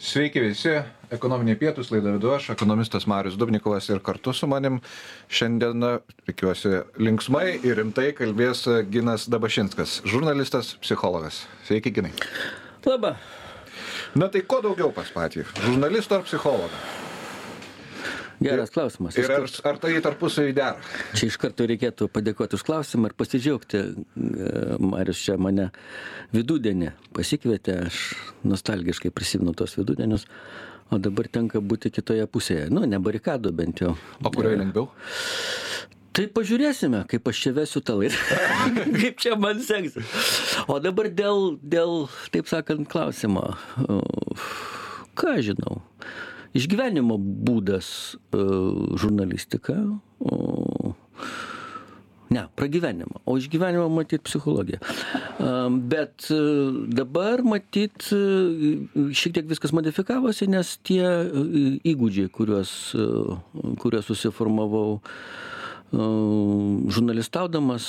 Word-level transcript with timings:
Sveiki 0.00 0.40
visi, 0.40 0.70
ekonominiai 1.12 1.58
pietus 1.60 1.90
laidą 1.92 2.14
vedu 2.14 2.30
aš, 2.32 2.46
ekonomistas 2.54 3.04
Marius 3.10 3.34
Dubnikovas 3.36 3.90
ir 3.92 3.98
kartu 4.00 4.32
su 4.32 4.46
manim 4.48 4.78
šiandien, 5.28 5.84
tikiuosi, 6.24 6.72
linksmai 6.96 7.58
ir 7.58 7.76
rimtai 7.76 8.06
kalbės 8.16 8.64
Ginas 8.88 9.28
Dabašinskas, 9.28 9.98
žurnalistas, 10.08 10.72
psichologas. 10.80 11.42
Sveiki, 11.68 11.92
Ginai. 11.98 12.14
Labą. 12.88 13.12
Na 14.16 14.30
tai 14.32 14.40
ko 14.40 14.62
daugiau 14.64 14.88
pas 14.96 15.12
patį, 15.12 15.44
žurnalisto 15.66 16.16
ar 16.16 16.24
psichologo? 16.24 16.72
Geras 18.40 18.72
klausimas. 18.72 19.16
Ir 19.20 19.28
ar, 19.34 19.44
ar 19.68 19.78
tai 19.82 19.92
tarpusavį 20.00 20.54
dera? 20.56 20.80
Čia 21.12 21.28
iš 21.28 21.36
karto 21.40 21.66
reikėtų 21.68 22.08
padėkoti 22.12 22.56
už 22.56 22.64
klausimą 22.64 23.10
ir 23.10 23.16
pasidžiaugti. 23.18 23.82
Marius 24.80 25.20
čia 25.26 25.36
mane 25.36 25.68
vidudienį 26.32 26.94
pasikvietė, 27.16 27.76
aš 27.90 28.00
nostalgiškai 28.48 29.12
prisimenu 29.12 29.52
tos 29.56 29.76
vidudienius, 29.76 30.24
o 30.88 30.98
dabar 30.98 31.28
tenka 31.28 31.60
būti 31.60 31.92
kitoje 31.92 32.24
pusėje. 32.32 32.70
Nu, 32.72 32.86
ne 32.88 33.02
barikado 33.02 33.52
bent 33.52 33.84
jau. 33.84 33.92
O 34.24 34.32
kurioje 34.32 34.62
lengviau? 34.62 34.88
Tai 36.16 36.24
pažiūrėsime, 36.34 37.04
kaip 37.12 37.28
aš 37.30 37.44
čia 37.44 37.52
vesiu 37.60 37.84
tą 37.84 38.00
laidą. 38.00 38.16
kaip 39.02 39.20
čia 39.20 39.36
man 39.38 39.60
seksis. 39.62 40.16
O 40.64 40.80
dabar 40.82 41.12
dėl, 41.12 41.60
dėl 41.60 42.08
taip 42.34 42.48
sakant, 42.50 42.88
klausimo. 42.90 43.52
Ką 45.20 45.36
žinau? 45.44 45.82
Išgyvenimo 46.56 47.16
būdas 47.18 48.16
e, 48.16 48.42
žurnalistika, 49.00 49.76
o 50.20 50.94
ne, 52.30 52.44
pragyvenimo, 52.58 53.22
o 53.26 53.36
išgyvenimo 53.38 53.88
matyti 53.92 54.24
psichologija. 54.26 54.80
E, 54.80 55.52
bet 55.92 56.30
e, 56.34 56.40
dabar 57.00 57.44
matyti 57.46 58.22
šiek 59.14 59.38
tiek 59.38 59.50
viskas 59.50 59.74
modifikavosi, 59.76 60.50
nes 60.50 60.76
tie 60.86 61.04
įgūdžiai, 61.92 62.32
kuriuos, 62.34 62.74
kuriuos 63.82 64.10
susiformavau 64.10 65.00
žurnalistaudamas, 65.90 67.84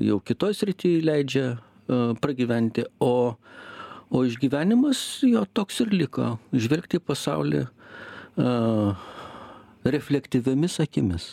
jau 0.00 0.16
kitoj 0.24 0.54
srityje 0.56 1.02
leidžia 1.04 1.48
pragyventi, 2.24 2.86
o 3.04 3.36
o 4.12 4.22
išgyvenimas 4.28 5.00
jo 5.26 5.44
toks 5.56 5.80
ir 5.84 5.92
liko 5.96 6.36
žvelgti 6.52 7.00
į 7.00 7.04
pasaulį 7.08 7.62
a, 7.64 8.52
reflektyviomis 9.82 10.78
akimis. 10.84 11.32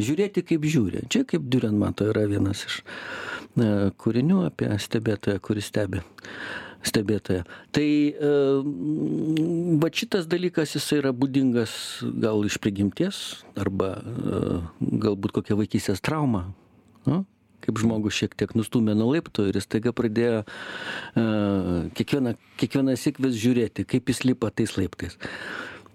Žiūrėti 0.00 0.44
kaip 0.48 0.64
žiūri. 0.64 1.04
Čia 1.12 1.26
kaip 1.28 1.44
Durenmato 1.52 2.06
yra 2.12 2.26
vienas 2.30 2.64
iš 2.68 2.80
a, 2.80 3.90
kūrinių 4.00 4.44
apie 4.48 4.70
stebėtoją, 4.80 5.40
kuris 5.44 5.72
stebi 5.72 6.04
stebėtoją. 6.80 7.42
Tai 7.76 7.88
va 9.82 9.90
šitas 9.92 10.24
dalykas 10.32 10.72
jis 10.78 10.86
yra 10.96 11.10
būdingas 11.12 11.74
gal 12.22 12.40
iš 12.48 12.56
prigimties 12.62 13.18
arba 13.60 13.98
galbūt 14.80 15.34
kokia 15.36 15.58
vaikystės 15.60 16.00
trauma. 16.00 16.46
Nu, 17.04 17.26
kaip 17.70 17.80
žmogus 17.84 18.18
šiek 18.18 18.34
tiek 18.34 18.52
nustūmė 18.58 18.96
nuo 18.98 19.12
laiptų 19.14 19.48
ir 19.48 19.58
jis 19.60 19.68
taiga 19.70 19.94
pradėjo 19.94 20.42
uh, 20.42 21.90
kiekvieną, 21.94 22.34
kiekvieną 22.58 22.96
sėkvis 22.98 23.38
žiūrėti, 23.38 23.86
kaip 23.86 24.10
jis 24.10 24.24
lipa 24.26 24.50
tais 24.50 24.74
laiptais. 24.76 25.16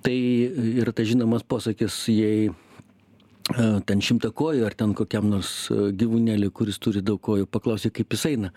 Tai 0.06 0.16
yra 0.16 0.94
tas 0.95 1.09
žinomas 1.09 1.44
posakis, 1.44 1.98
jei 2.08 2.48
uh, 2.50 3.82
ten 3.88 4.04
šimta 4.04 4.32
kojų 4.32 4.67
ar 4.70 4.78
ten 4.78 4.95
kokiam 4.95 5.28
nors 5.30 5.67
gyvūnėliui, 5.72 6.54
kuris 6.56 6.80
turi 6.80 7.04
daug 7.04 7.20
kojų, 7.20 7.50
paklausė, 7.52 7.92
kaip 7.92 8.16
jis 8.16 8.28
eina, 8.32 8.54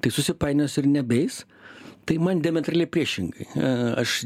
tai 0.00 0.14
susipainios 0.14 0.78
ir 0.78 0.90
nebeis. 0.90 1.44
Tai 2.08 2.16
man 2.24 2.40
diametraliai 2.42 2.88
priešingai. 2.90 3.44
Aš 4.00 4.22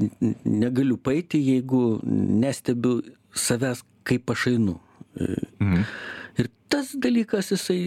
negaliu 0.46 0.94
paeiti, 0.96 1.40
jeigu 1.42 1.98
nestebiu 2.06 3.00
savęs, 3.34 3.82
kaip 4.06 4.30
aš 4.32 4.46
einu. 4.52 4.78
Mhm 5.18 5.82
ir 6.40 6.50
tas 6.72 6.92
dalykas 6.98 7.52
jisai 7.54 7.78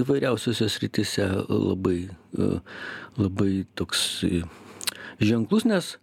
įvairiausiose 0.00 0.68
srityse 0.70 1.26
labai, 1.48 2.08
labai 3.18 3.64
toks 3.78 4.24
ženklus, 5.20 5.66
nes 5.68 5.96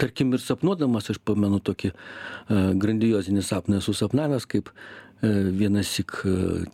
tarkim 0.00 0.32
ir 0.34 0.42
sapnuodamas, 0.42 1.10
aš 1.12 1.20
pamenu 1.22 1.60
tokį 1.62 1.92
grandiozinį 2.82 3.44
sapną 3.46 3.78
esu 3.82 3.94
sapnavęs, 3.94 4.48
kaip 4.50 4.70
vienas 5.22 5.92
ik 6.02 6.16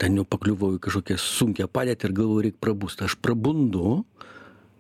ten 0.01 0.17
jau 0.17 0.25
pakliuvau 0.25 0.77
į 0.77 0.83
kažkokią 0.87 1.19
sunkę 1.21 1.67
padėtį 1.69 2.09
ir 2.09 2.15
galvoju, 2.17 2.45
reikia 2.47 2.63
prabūsti. 2.65 3.05
Aš 3.05 3.19
prabundu, 3.21 4.03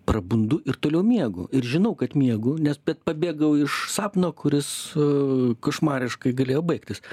prabundu 0.09 0.61
ir 0.69 0.79
toliau 0.81 1.05
miegu. 1.05 1.49
Ir 1.53 1.67
žinau, 1.69 1.95
kad 1.99 2.17
miegu, 2.19 2.57
nes 2.63 2.81
bet 2.81 3.03
pabėgau 3.07 3.53
iš 3.61 3.85
sapno, 3.93 4.33
kuris 4.37 4.71
uh, 4.97 5.53
košmariškai 5.65 6.33
galėjo 6.39 6.65
baigtis. 6.71 7.05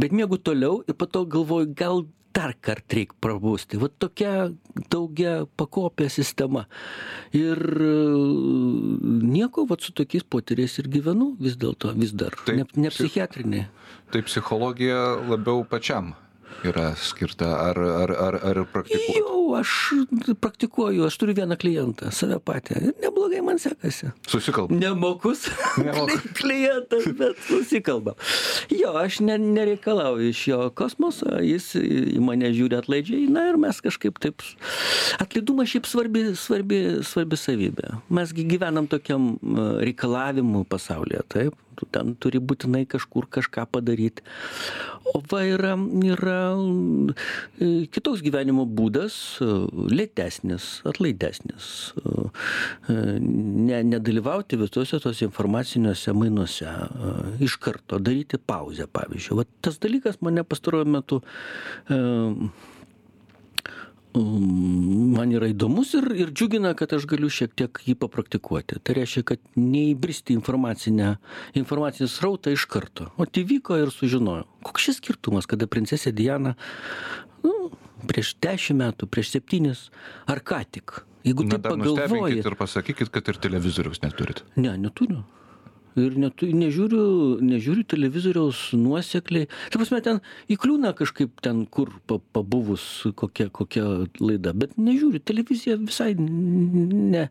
Bet 0.00 0.16
miegu 0.16 0.40
toliau 0.40 0.80
ir 0.88 0.96
po 0.96 1.08
to 1.10 1.26
galvoju, 1.28 1.70
gal 1.76 2.04
dar 2.36 2.54
kart 2.62 2.94
reik 2.94 3.12
prabusti. 3.20 3.78
Va 3.80 3.90
tokia 3.90 4.50
daugia 4.92 5.44
pakopė 5.60 6.08
sistema. 6.12 6.64
Ir 7.36 7.60
uh, 7.60 8.96
nieko, 9.04 9.66
va 9.68 9.78
su 9.82 9.92
tokiais 9.96 10.24
potyriais 10.24 10.78
ir 10.80 10.90
gyvenu 10.92 11.34
vis 11.42 11.58
dėlto, 11.60 11.92
vis 11.98 12.14
dar. 12.16 12.38
Ne, 12.48 12.64
ne 12.78 12.94
psichiatrinė. 12.94 13.66
Tai 14.10 14.24
psichologija 14.26 15.04
labiau 15.28 15.66
pačiam 15.68 16.14
yra 16.66 16.90
skirta 16.98 17.48
ar, 17.68 17.78
ar, 17.78 18.12
ar, 18.12 18.36
ar 18.50 18.60
praktikuoji? 18.72 19.20
Jau, 19.20 19.38
aš 19.58 19.72
praktikuoju, 20.42 21.04
aš 21.06 21.16
turiu 21.20 21.36
vieną 21.38 21.56
klientą, 21.60 22.10
save 22.14 22.38
patį. 22.44 22.76
Ir 22.90 22.96
neblogai 23.04 23.42
man 23.44 23.60
sekasi. 23.62 24.10
Susikalbam. 24.28 24.80
Nemokus. 24.80 25.46
Nemokus. 25.80 26.26
klientas, 26.40 27.08
bet 27.18 27.40
susikalbam. 27.46 28.18
Jo, 28.72 28.92
aš 29.00 29.20
ne, 29.24 29.38
nereikalauju 29.40 30.30
iš 30.32 30.42
jo 30.50 30.60
kosmoso, 30.76 31.32
jis 31.44 31.72
į 31.80 32.20
mane 32.24 32.52
žiūri 32.56 32.80
atlaidžiai, 32.80 33.26
na 33.32 33.48
ir 33.50 33.60
mes 33.60 33.80
kažkaip 33.84 34.20
taip. 34.22 34.44
Atlaidumas 35.22 35.72
šiaip 35.72 35.88
svarbi, 35.88 36.28
svarbi, 36.38 36.82
svarbi 37.06 37.40
savybė. 37.40 37.96
Mesgi 38.20 38.46
gyvenam 38.48 38.88
tokiam 38.90 39.32
reikalavimu 39.80 40.66
pasaulyje, 40.70 41.24
taip 41.32 41.58
tu 41.80 41.88
ten 41.92 42.14
turi 42.20 42.40
būtinai 42.42 42.84
kažkur 42.90 43.28
kažką 43.32 43.66
padaryti. 43.72 44.24
O 45.10 45.22
va 45.30 45.40
yra, 45.48 45.72
yra 46.06 46.38
e, 46.54 47.70
kitoks 47.90 48.22
gyvenimo 48.22 48.66
būdas, 48.68 49.16
e, 49.42 49.48
lėtesnis, 49.90 50.68
atlaidesnis. 50.86 51.70
E, 51.96 52.26
ne, 53.24 53.80
nedalyvauti 53.94 54.60
visuose 54.60 55.00
tos 55.02 55.22
informaciniuose 55.26 56.14
mainuose, 56.16 56.74
iš 57.42 57.56
karto 57.64 57.98
daryti 58.02 58.38
pauzę, 58.38 58.86
pavyzdžiui. 58.92 59.40
Va, 59.40 59.46
tas 59.64 59.80
dalykas 59.82 60.20
mane 60.24 60.44
pastaruoju 60.46 60.92
metu 60.98 61.22
man 64.14 65.30
yra 65.34 65.50
įdomus 65.52 65.92
ir, 65.98 66.06
ir 66.18 66.32
džiugina, 66.34 66.72
kad 66.78 66.92
aš 66.96 67.06
galiu 67.10 67.30
šiek 67.30 67.54
tiek 67.58 67.80
jį 67.86 67.94
papraktikuoti. 68.00 68.80
Tai 68.82 68.96
reiškia, 68.98 69.22
kad 69.32 69.42
neįbristi 69.58 70.34
informacinę, 70.34 71.14
informacinį 71.58 72.10
srautą 72.10 72.54
iš 72.54 72.66
karto. 72.70 73.10
O 73.20 73.26
tai 73.26 73.44
vyko 73.48 73.78
ir 73.78 73.92
sužinojau. 73.94 74.48
Koks 74.66 74.88
šis 74.88 75.00
skirtumas, 75.00 75.48
kada 75.50 75.70
princesė 75.70 76.12
Diana 76.16 76.56
nu, 77.44 77.70
prieš 78.10 78.34
dešimt 78.42 78.82
metų, 78.82 79.10
prieš 79.10 79.34
septynis, 79.36 79.88
ar 80.30 80.42
ką 80.42 80.64
tik. 80.66 81.02
Jeigu 81.26 81.46
taip 81.50 81.66
pagalvojate. 81.66 82.40
Ir 82.48 82.56
pasakykit, 82.56 83.12
kad 83.12 83.28
ir 83.28 83.38
televizoriaus 83.42 84.00
neturit. 84.02 84.42
Ne, 84.56 84.72
neturiu 84.80 85.22
ir 85.98 86.16
netu 86.20 86.48
nežiūriu 86.54 87.40
nežiūriu 87.42 87.84
televizoriaus 87.90 88.70
nuosekliai. 88.78 89.48
Ta 89.70 89.80
prasme 89.80 90.00
ten 90.04 90.20
įkliūna 90.52 90.92
kažkaip 90.98 91.42
ten 91.44 91.64
kur 91.66 91.92
pa 92.06 92.20
pabuvus 92.34 92.86
kokia 93.18 93.50
kokia 93.50 93.86
laida 94.20 94.54
bet 94.54 94.76
nežiūriu 94.78 95.22
televizija 95.24 95.78
visai 95.80 96.12
ne 96.18 97.28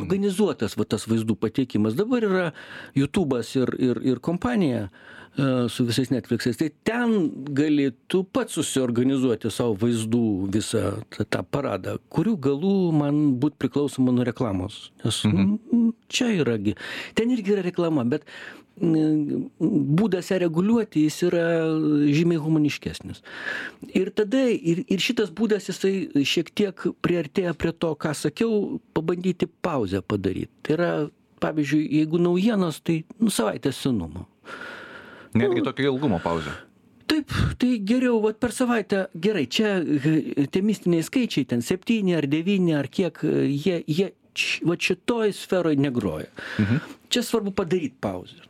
organizuotas 0.00 0.76
va 0.78 0.86
tas 0.88 1.08
vaizdų 1.10 1.36
pateikimas 1.40 1.96
dabar 1.98 2.24
yra 2.28 2.46
jutubas 2.98 3.54
ir 3.56 3.74
ir 3.78 4.00
ir 4.12 4.22
kompanija 4.24 4.88
su 5.68 5.84
visais 5.88 6.10
netfliksais 6.12 6.58
tai 6.60 6.68
ten 6.84 7.30
gali 7.56 7.90
tu 8.06 8.20
pats 8.24 8.52
susiorganizuoti 8.58 9.50
sau 9.50 9.72
vaizdų 9.80 10.24
visą 10.52 10.82
tą, 11.08 11.24
tą 11.24 11.40
paradą 11.48 11.96
kurių 12.12 12.36
galų 12.36 12.74
man 12.92 13.22
būt 13.40 13.56
priklausoma 13.56 14.12
nuo 14.12 14.26
reklamos 14.28 14.90
nes 15.04 15.22
mhm. 15.24 15.94
čia 16.12 16.28
yra 16.36 16.58
gi 16.60 16.76
ten 17.16 17.32
irgi 17.32 17.56
yra 17.56 17.64
reklama 17.64 18.04
bet 18.04 18.28
būdas 18.80 20.30
ją 20.32 20.38
reguliuoti 20.42 21.04
jis 21.06 21.18
yra 21.28 21.44
žymiai 22.12 22.40
humaniškesnis. 22.42 23.22
Ir 23.94 24.10
tada 24.16 24.44
ir, 24.50 24.84
ir 24.88 25.02
šitas 25.02 25.30
būdas 25.34 25.68
jisai 25.70 26.24
šiek 26.26 26.50
tiek 26.56 26.86
priartėja 27.04 27.54
prie 27.58 27.72
to, 27.72 27.92
ką 27.94 28.14
sakiau, 28.16 28.80
pabandyti 28.96 29.48
pauzę 29.62 30.02
padaryti. 30.02 30.50
Tai 30.66 30.76
yra, 30.76 30.90
pavyzdžiui, 31.42 31.86
jeigu 32.00 32.20
naujienos, 32.22 32.80
tai 32.86 33.02
nu, 33.20 33.30
savaitės 33.34 33.80
senumo. 33.84 34.26
Netgi 35.34 35.62
nu, 35.62 35.66
tokio 35.66 35.88
ilgumo 35.92 36.20
pauzė. 36.22 36.52
Taip, 37.12 37.32
tai 37.60 37.74
geriau, 37.84 38.20
vat 38.24 38.38
per 38.40 38.54
savaitę, 38.56 39.06
gerai, 39.20 39.44
čia 39.50 39.74
tie 40.52 40.62
mistiniai 40.64 41.04
skaičiai, 41.04 41.44
ten 41.50 41.60
septyni 41.64 42.14
ar 42.16 42.24
devyni 42.30 42.72
ar 42.78 42.88
kiek, 42.88 43.18
jie, 43.50 43.82
jie 43.84 44.06
č- 44.32 44.62
va 44.64 44.78
šitoj 44.80 45.34
sferoj 45.36 45.76
negroja. 45.76 46.30
Mhm. 46.62 46.80
Čia 47.12 47.20
svarbu 47.26 47.52
padaryti 47.52 47.98
pauzę. 48.00 48.40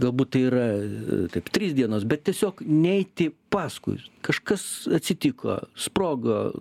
Galbūt 0.00 0.32
tai 0.34 0.46
yra 0.48 0.66
e, 0.80 1.20
taip 1.32 1.50
trys 1.52 1.74
dienos, 1.76 2.06
bet 2.08 2.24
tiesiog 2.28 2.62
neiti 2.64 3.28
paskui. 3.52 3.98
Kažkas 4.24 4.88
atsitiko, 4.96 5.58
sprogo. 5.76 6.52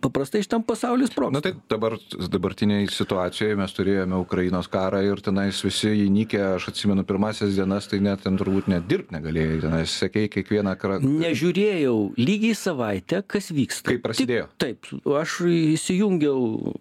Paprastai 0.00 0.40
šitam 0.44 0.62
pasauliu 0.64 1.08
sprogo. 1.10 1.34
Na 1.34 1.42
tai 1.44 1.52
dabar, 1.70 1.98
dabartiniai 2.32 2.86
situacijoje 2.90 3.58
mes 3.58 3.74
turėjome 3.76 4.20
Ukrainos 4.22 4.70
karą 4.70 5.02
ir 5.04 5.20
tenais 5.24 5.60
visi 5.66 5.92
įnikė, 6.06 6.40
aš 6.56 6.70
atsimenu 6.72 7.04
pirmasias 7.06 7.52
dienas, 7.58 7.90
tai 7.90 8.00
net 8.04 8.24
ten 8.24 8.38
turbūt 8.40 8.70
net 8.72 8.88
dirbti 8.88 9.16
negalėjai, 9.18 9.60
tenais 9.66 9.96
sekėjai 10.00 10.32
kiekvieną 10.38 10.76
kartą. 10.80 11.12
Nežiūrėjau 11.20 11.96
lygiai 12.16 12.56
savaitę, 12.58 13.20
kas 13.28 13.50
vyksta. 13.52 13.90
Kaip 13.92 14.06
prasidėjo? 14.06 14.48
Tik, 14.54 14.88
taip, 14.88 15.10
aš 15.20 15.40
įsijungiau 15.50 16.72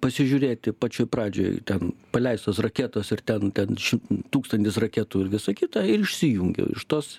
pasižiūrėti 0.00 0.72
pačioj 0.76 1.06
pradžioj, 1.12 1.60
ten 1.68 1.92
paleistos 2.14 2.60
raketos 2.62 3.12
ir 3.14 3.22
ten, 3.26 3.52
ten 3.54 3.76
šim- 3.80 4.02
tūkstantis 4.32 4.78
raketų 4.80 5.24
ir 5.24 5.30
visa 5.34 5.54
kita 5.56 5.84
ir 5.86 6.04
išsijungiau 6.06 6.72
iš 6.74 6.86
tos, 6.90 7.10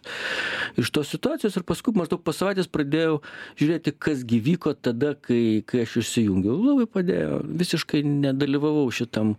iš 0.82 0.92
tos 0.94 1.12
situacijos 1.14 1.58
ir 1.58 1.66
paskui 1.68 1.94
maždaug 1.98 2.24
po 2.26 2.34
savaitės 2.36 2.70
pradėjau 2.72 3.20
žiūrėti, 3.62 3.94
kas 4.02 4.26
gyvyko 4.28 4.74
tada, 4.76 5.14
kai, 5.16 5.62
kai 5.68 5.86
aš 5.86 6.00
išsijungiau. 6.04 6.58
Labai 6.72 6.88
padėjo, 6.90 7.42
visiškai 7.62 8.04
nedalyvavau 8.08 8.88
šitam 8.94 9.36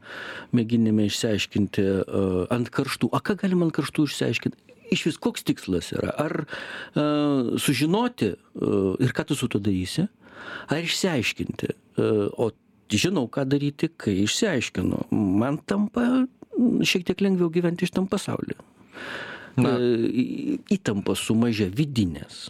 mėginime 0.57 1.09
išsiaiškinti 1.11 1.87
uh, 1.89 2.43
ant 2.53 2.73
karštų. 2.73 3.13
O 3.13 3.23
ką 3.23 3.39
galima 3.43 3.69
ant 3.69 3.77
karštų 3.77 4.09
išsiaiškinti? 4.09 4.69
Iš 4.93 5.07
vis 5.09 5.21
koks 5.21 5.47
tikslas 5.49 5.93
yra? 5.97 6.13
Ar 6.21 6.35
uh, 6.45 7.55
sužinoti 7.61 8.35
uh, 8.35 8.93
ir 9.01 9.15
ką 9.17 9.29
tu 9.29 9.39
su 9.39 9.49
to 9.53 9.63
darysi? 9.63 10.09
Ar 10.73 10.83
išsiaiškinti? 10.83 11.69
O 12.41 12.49
žinau, 13.01 13.27
ką 13.33 13.45
daryti, 13.49 13.91
kai 13.91 14.17
išsiaiškinu. 14.25 15.07
Man 15.13 15.61
tampa 15.67 16.07
mm, 16.25 16.83
šiek 16.89 17.07
tiek 17.09 17.23
lengviau 17.25 17.53
gyventi 17.53 17.87
iš 17.87 17.95
tam 17.95 18.09
pasaulyje. 18.11 18.59
Na. 19.61 19.77
E, 19.77 20.59
Įtampa 20.73 21.17
sumažia 21.19 21.69
vidinės. 21.69 22.49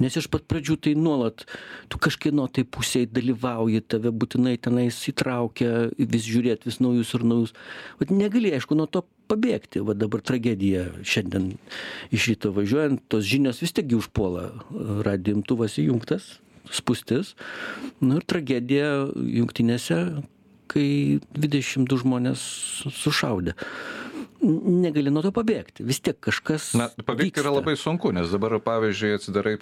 Nes 0.00 0.16
iš 0.18 0.26
pat 0.32 0.44
pradžių 0.48 0.76
tai 0.82 0.92
nuolat, 0.98 1.44
tu 1.92 1.98
kažkieno 2.02 2.48
tai 2.50 2.64
pusėje 2.64 3.10
dalyvauji, 3.12 3.82
tave 3.92 4.10
būtinai 4.10 4.56
tenais 4.58 4.96
įtraukia, 5.10 5.90
vis 5.94 6.26
žiūrėti 6.26 6.70
vis 6.70 6.80
naujus 6.82 7.12
ir 7.14 7.26
naujus. 7.28 7.52
Vat 8.00 8.10
negali, 8.14 8.54
aišku, 8.56 8.74
nuo 8.78 8.88
to 8.90 9.04
pabėgti. 9.30 9.82
Va 9.86 9.94
dabar 9.98 10.24
tragedija 10.24 10.88
šiandien 11.06 11.52
iš 12.14 12.30
ryto 12.32 12.54
važiuojant, 12.56 13.04
tos 13.12 13.28
žinios 13.28 13.62
vis 13.62 13.76
tiekgi 13.76 13.98
užpuola. 14.00 14.48
Radimtuvas 15.06 15.78
įjungtas, 15.82 16.32
spūstis. 16.70 17.34
Nu 18.00 18.20
ir 18.20 18.26
tragedija 18.28 18.92
jungtinėse, 19.16 19.98
kai 20.72 21.20
22 21.36 22.02
žmonės 22.04 22.46
sušaudė. 23.02 23.56
Negali 24.42 25.10
nuo 25.14 25.22
to 25.22 25.30
pabėgti. 25.34 25.84
Vis 25.86 26.00
tiek 26.02 26.16
kažkas. 26.18 26.72
Na, 26.74 26.88
pabėgti 27.06 27.38
yra 27.38 27.52
vyksta. 27.52 27.58
labai 27.60 27.74
sunku, 27.78 28.10
nes 28.14 28.30
dabar, 28.32 28.56
pavyzdžiui, 28.64 29.12
atsidarai 29.14 29.52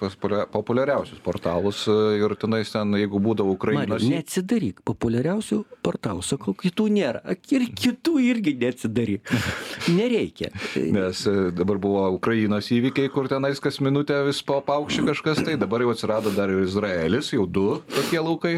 populiariausius 0.49 1.19
portalus 1.21 1.83
e, 1.85 1.97
ir 2.17 2.33
tenais 2.41 2.71
ten, 2.73 2.95
jeigu 2.97 3.21
būdavo 3.21 3.53
Ukrainos... 3.53 3.91
Mariau, 3.91 4.15
neatsidaryk 4.15 4.81
populiariausių 4.87 5.59
portalų, 5.85 6.25
sakau, 6.25 6.55
kitų 6.57 6.87
nėra. 6.95 7.21
Ir 7.53 7.67
kitų 7.77 8.15
irgi 8.25 8.55
neatsidaryk. 8.63 9.29
Nereikia. 9.99 10.49
Nes 10.97 11.21
e, 11.29 11.35
dabar 11.53 11.77
buvo 11.81 12.07
Ukrainos 12.17 12.71
įvykiai, 12.73 13.13
kur 13.13 13.29
tenais 13.29 13.61
kas 13.61 13.77
minutę 13.85 14.17
vis 14.25 14.41
po 14.41 14.57
paukščių 14.65 15.05
kažkas, 15.11 15.45
tai 15.45 15.59
dabar 15.61 15.85
jau 15.85 15.93
atsirado 15.93 16.33
dar 16.33 16.49
ir 16.49 16.65
Izraelis, 16.65 17.29
jau 17.37 17.45
du 17.45 17.67
tokie 17.93 18.17
laukai. 18.17 18.57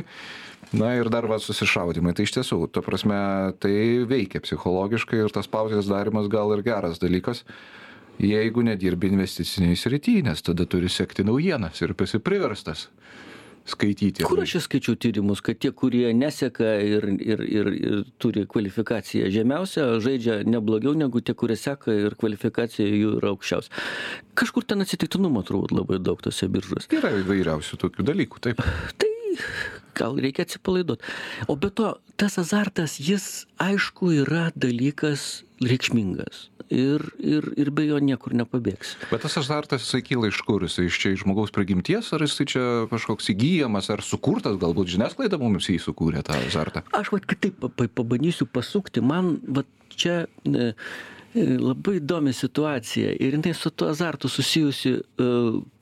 Na 0.73 0.95
ir 0.97 1.09
dar 1.13 1.27
va 1.29 1.37
susišaudimai. 1.41 2.15
Tai 2.17 2.25
iš 2.25 2.33
tiesų, 2.39 2.63
ta 2.73 2.81
prasme, 2.85 3.17
tai 3.61 3.75
veikia 4.09 4.41
psichologiškai 4.41 5.21
ir 5.21 5.33
tas 5.33 5.49
pauzės 5.49 5.89
darimas 5.91 6.29
gal 6.33 6.55
ir 6.55 6.63
geras 6.65 7.01
dalykas. 7.01 7.43
Jeigu 8.21 8.61
nedirbi 8.65 9.09
investiciniai 9.09 9.77
srity, 9.77 10.19
nes 10.25 10.41
tada 10.45 10.65
turi 10.69 10.89
sekti 10.89 11.25
naujienas 11.25 11.81
ir 11.81 11.95
esi 12.05 12.21
priverstas 12.21 12.87
skaityti. 13.65 14.25
Kur 14.27 14.41
aš 14.43 14.55
čia 14.55 14.61
skaičiau 14.65 14.97
tyrimus, 14.99 15.41
kad 15.45 15.59
tie, 15.61 15.71
kurie 15.71 16.11
neseka 16.17 16.73
ir, 16.83 17.07
ir, 17.23 17.43
ir, 17.47 17.69
ir 17.73 18.01
turi 18.21 18.43
kvalifikaciją 18.49 19.29
žemiausią, 19.33 19.85
žaidžia 20.03 20.41
neblogiau 20.47 20.95
negu 20.99 21.23
tie, 21.23 21.35
kurie 21.37 21.57
seka 21.59 21.95
ir 21.95 22.17
kvalifikacija 22.19 22.89
jų 22.89 23.15
yra 23.21 23.31
aukščiausia. 23.33 23.71
Kažkur 24.39 24.67
ten 24.67 24.83
atsitiktinumo 24.83 25.45
turbūt 25.47 25.75
labai 25.75 26.01
daug 26.03 26.21
tose 26.23 26.49
biržose. 26.51 26.91
Yra 26.93 27.13
įvairiausių 27.21 27.79
tokių 27.85 28.07
dalykų, 28.11 28.43
taip. 28.49 28.63
Tai 28.99 29.13
gal 29.97 30.17
reikia 30.21 30.45
atsipalaiduoti. 30.47 31.03
O 31.47 31.55
be 31.59 31.69
to, 31.69 31.93
tas 32.19 32.37
azartas, 32.41 32.97
jis 33.01 33.45
aišku 33.61 34.11
yra 34.23 34.49
dalykas 34.55 35.43
reikšmingas. 35.63 36.49
Ir, 36.73 37.03
ir, 37.21 37.45
ir 37.59 37.69
be 37.75 37.83
jo 37.85 37.99
niekur 38.01 38.33
nepabėgs. 38.33 38.95
Bet 39.11 39.21
tas 39.25 39.35
azartas, 39.37 39.83
jisai 39.83 39.99
kyla 40.07 40.29
iš 40.31 40.39
kur? 40.47 40.63
Jisai 40.65 40.87
iš 40.87 40.97
čia 41.01 41.11
iš 41.13 41.21
žmogaus 41.25 41.51
prigimties, 41.53 42.09
ar 42.15 42.23
jisai 42.25 42.47
čia 42.49 42.63
kažkoks 42.89 43.29
įgyjamas, 43.35 43.91
ar 43.93 44.01
sukurtas, 44.01 44.57
galbūt 44.61 44.89
žiniasklaida 44.95 45.37
mums 45.41 45.67
jį 45.69 45.77
sukūrė 45.83 46.23
tą 46.25 46.39
azartą? 46.47 46.81
Aš 46.97 47.11
vat 47.13 47.27
kitaip 47.29 47.59
pa- 47.61 47.69
pa- 47.69 47.91
pabandysiu 48.01 48.47
pasukti. 48.49 49.03
Man 49.05 49.35
vat 49.59 49.69
čia 49.93 50.23
e, 50.25 50.49
e, 50.49 50.73
labai 51.35 51.97
įdomi 51.97 52.33
situacija 52.35 53.13
ir 53.17 53.37
jinai 53.37 53.53
su 53.57 53.71
tuo 53.73 53.89
azartu 53.89 54.29
susijusi 54.29 54.91
e, 54.93 55.27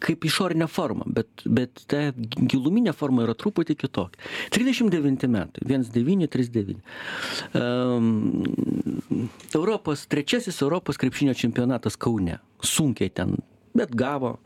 kaip 0.03 0.25
išorinė 0.27 0.67
forma, 0.71 1.05
bet, 1.11 1.43
bet 1.45 1.83
ta 1.91 2.03
giluminė 2.15 2.93
forma 2.95 3.25
yra 3.25 3.35
truputį 3.37 3.75
kitokia. 3.83 4.21
39 4.55 5.27
metai, 5.31 5.65
1939. 5.67 6.79
Um, 7.57 8.43
Europos, 9.55 10.05
trečiasis 10.11 10.61
Europos 10.63 10.99
krepšinio 11.01 11.35
čempionatas 11.37 11.99
Kaune. 11.99 12.39
Sunkiai 12.63 13.11
ten, 13.13 13.35
bet 13.75 13.93
gavo 13.97 14.37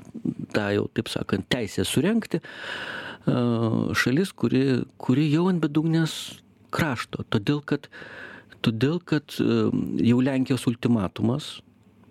tą 0.56 0.70
jau, 0.74 0.88
taip 0.96 1.12
sakant, 1.12 1.48
teisę 1.52 1.86
surenkti. 1.86 2.42
Uh, 3.26 3.94
šalis, 3.98 4.34
kuri, 4.38 4.84
kuri 5.02 5.30
jau 5.32 5.48
ant 5.50 5.62
bedugnės 5.62 6.16
krašto, 6.76 7.26
todėl 7.32 7.62
kad, 7.66 7.90
todėl 8.66 9.00
kad 9.06 9.38
um, 9.44 9.86
jau 10.02 10.18
Lenkijos 10.24 10.66
ultimatumas 10.70 11.60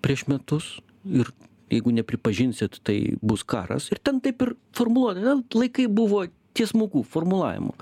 prieš 0.04 0.26
metus 0.30 0.76
ir 1.04 1.30
jeigu 1.72 1.92
nepripažinsit, 1.96 2.78
tai 2.86 3.16
bus 3.24 3.42
karas. 3.46 3.88
Ir 3.92 4.00
ten 4.04 4.20
taip 4.22 4.42
ir 4.44 4.54
formuluota, 4.76 5.38
laikai 5.56 5.88
buvo 5.90 6.24
tiesmukų 6.54 7.02
formulavimų. 7.10 7.74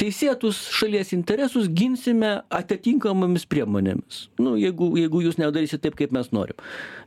Teisėtus 0.00 0.58
šalies 0.76 1.14
interesus 1.16 1.70
ginsime 1.72 2.36
atitinkamomis 2.52 3.46
priemonėmis. 3.48 4.26
Nu, 4.40 4.54
jeigu, 4.60 4.90
jeigu 5.00 5.22
jūs 5.24 5.38
nedarysit 5.40 5.84
taip, 5.84 5.96
kaip 5.98 6.12
mes 6.12 6.28
norim. 6.36 6.58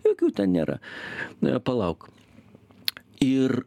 Jokių 0.07 0.31
ten 0.39 0.55
nėra. 0.55 0.79
E, 1.45 1.57
Palauk. 1.62 2.10
Ir, 3.24 3.60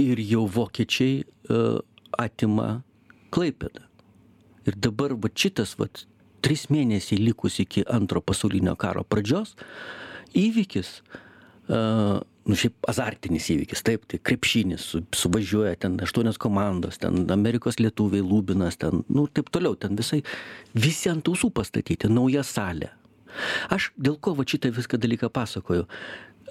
ir 0.00 0.20
jau 0.24 0.46
vokiečiai 0.48 1.22
uh, 1.24 1.80
atima 2.20 2.80
Klaipėdą. 3.32 3.84
Ir 4.68 4.76
dabar 4.76 5.14
va 5.16 5.30
šitas, 5.32 5.76
va, 5.80 5.88
trys 6.44 6.68
mėnesiai 6.72 7.20
likus 7.20 7.60
iki 7.62 7.84
antro 7.90 8.22
pasaulinio 8.24 8.76
karo 8.80 9.04
pradžios, 9.06 9.54
įvykis, 10.36 10.92
uh, 11.70 12.20
nu 12.50 12.56
šiaip 12.58 12.88
azartinis 12.90 13.48
įvykis, 13.52 13.82
taip, 13.86 14.06
tai 14.10 14.20
krepšinis, 14.24 14.86
su, 14.92 15.02
suvažiuoja 15.16 15.76
ten 15.84 15.98
aštuonios 16.02 16.40
komandos, 16.40 16.98
ten 17.02 17.26
Amerikos 17.30 17.78
lietuviai, 17.82 18.24
Lūbinas, 18.26 18.78
ten, 18.80 19.04
nu 19.12 19.26
taip 19.28 19.52
toliau, 19.54 19.76
ten 19.78 19.98
visai, 19.98 20.22
visi 20.74 21.10
ant 21.12 21.28
ausų 21.30 21.52
pastatyti, 21.54 22.10
nauja 22.10 22.44
salė. 22.46 22.92
Aš 23.70 23.92
dėl 24.00 24.16
ko 24.18 24.34
va 24.38 24.46
šitą 24.48 24.72
viską 24.74 24.98
dalyką 24.98 25.30
pasakoju. 25.32 25.86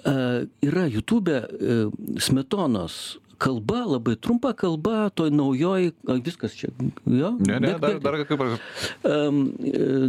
Uh, 0.00 0.46
yra 0.64 0.86
YouTube 0.88 1.34
uh, 1.34 1.90
smetonos 2.16 3.18
kalba, 3.40 3.82
labai 3.88 4.16
trumpa 4.20 4.52
kalba, 4.56 5.08
toj 5.16 5.32
naujoj, 5.34 5.90
a, 6.06 6.16
viskas 6.20 6.54
čia, 6.58 6.70
jo? 7.08 7.34
Ne, 7.40 7.58
ne, 7.62 7.74
dar, 7.80 7.98
dar 8.02 8.18
kaip. 8.28 8.44
um, 8.44 9.42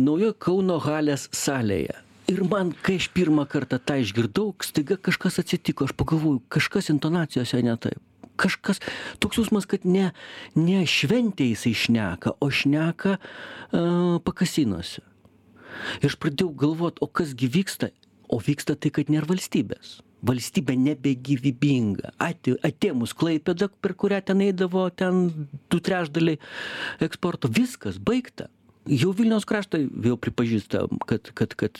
naujo 0.03 0.33
Kauno 0.41 0.79
halės 0.83 1.29
salėje. 1.35 1.95
Ir 2.31 2.43
man, 2.47 2.71
kai 2.85 2.95
aš 3.01 3.09
pirmą 3.15 3.43
kartą 3.50 3.79
tą 3.81 3.97
išgirdau, 4.00 4.51
staiga 4.63 4.95
kažkas 4.95 5.41
atsitiko, 5.41 5.88
aš 5.89 5.95
pagalvoju, 6.00 6.43
kažkas 6.53 6.91
intonacijose 6.93 7.59
ne 7.65 7.75
taip. 7.81 8.00
Kažkas, 8.39 8.79
toks 9.21 9.38
jausmas, 9.38 9.67
kad 9.69 9.83
ne, 9.85 10.11
ne 10.55 10.83
šventė 10.88 11.50
jisai 11.51 11.73
šneka, 11.77 12.38
o 12.39 12.47
šneka 12.47 13.17
uh, 13.17 14.21
pakasinuose. 14.25 15.03
Ir 16.01 16.07
aš 16.09 16.15
pradėjau 16.21 16.53
galvoti, 16.63 17.03
o 17.03 17.09
kasgi 17.11 17.50
vyksta, 17.51 17.91
o 18.31 18.39
vyksta 18.41 18.77
tai, 18.79 18.93
kad 18.95 19.11
nėra 19.11 19.29
valstybės. 19.29 20.00
Valstybė 20.22 20.75
nebegyvybinga. 20.78 22.13
Ati- 22.22 22.58
Atėmus 22.68 23.16
Klaipėdą, 23.18 23.70
per 23.82 23.96
kurią 23.98 24.22
ten 24.25 24.42
eidavo 24.46 24.88
ten 24.94 25.48
du 25.70 25.80
trešdaliai 25.82 26.38
eksporto, 27.01 27.50
viskas 27.50 27.98
baigta. 27.98 28.50
jau 28.90 29.12
vilniaus 29.13 29.46
kraštą 29.46 29.78
vėl 29.94 30.16
pripažįsta 30.18 30.88
kad 31.06 31.30
kad 31.38 31.54
kad 31.54 31.78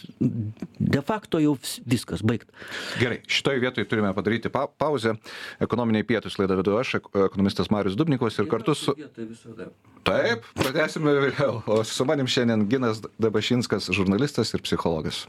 de 0.78 1.02
facto 1.02 1.40
jau 1.42 1.56
viskas 1.90 2.22
baigta. 2.22 2.54
Gerai 3.02 3.22
šitoj 3.26 3.58
vietoj 3.64 3.88
turime 3.90 4.14
padaryti 4.14 4.52
pa 4.54 4.68
pauzę. 4.68 5.16
Ekonominiai 5.60 6.06
pietūs 6.06 6.38
laidą 6.38 6.60
vedu 6.62 6.78
aš 6.78 7.00
ekonomistas 7.02 7.72
marius 7.74 7.98
dubnikovas 7.98 8.38
ir 8.38 8.46
kartu 8.52 8.76
su 8.78 8.94
taip 10.06 10.46
pratęsime 10.54 11.16
vėliau. 11.26 11.64
O 11.66 11.84
su 11.84 12.06
manim 12.06 12.30
šiandien 12.30 12.68
ginas 12.70 13.02
dabašinskas 13.18 13.90
žurnalistas 13.90 14.54
ir 14.54 14.62
psichologas 14.62 15.26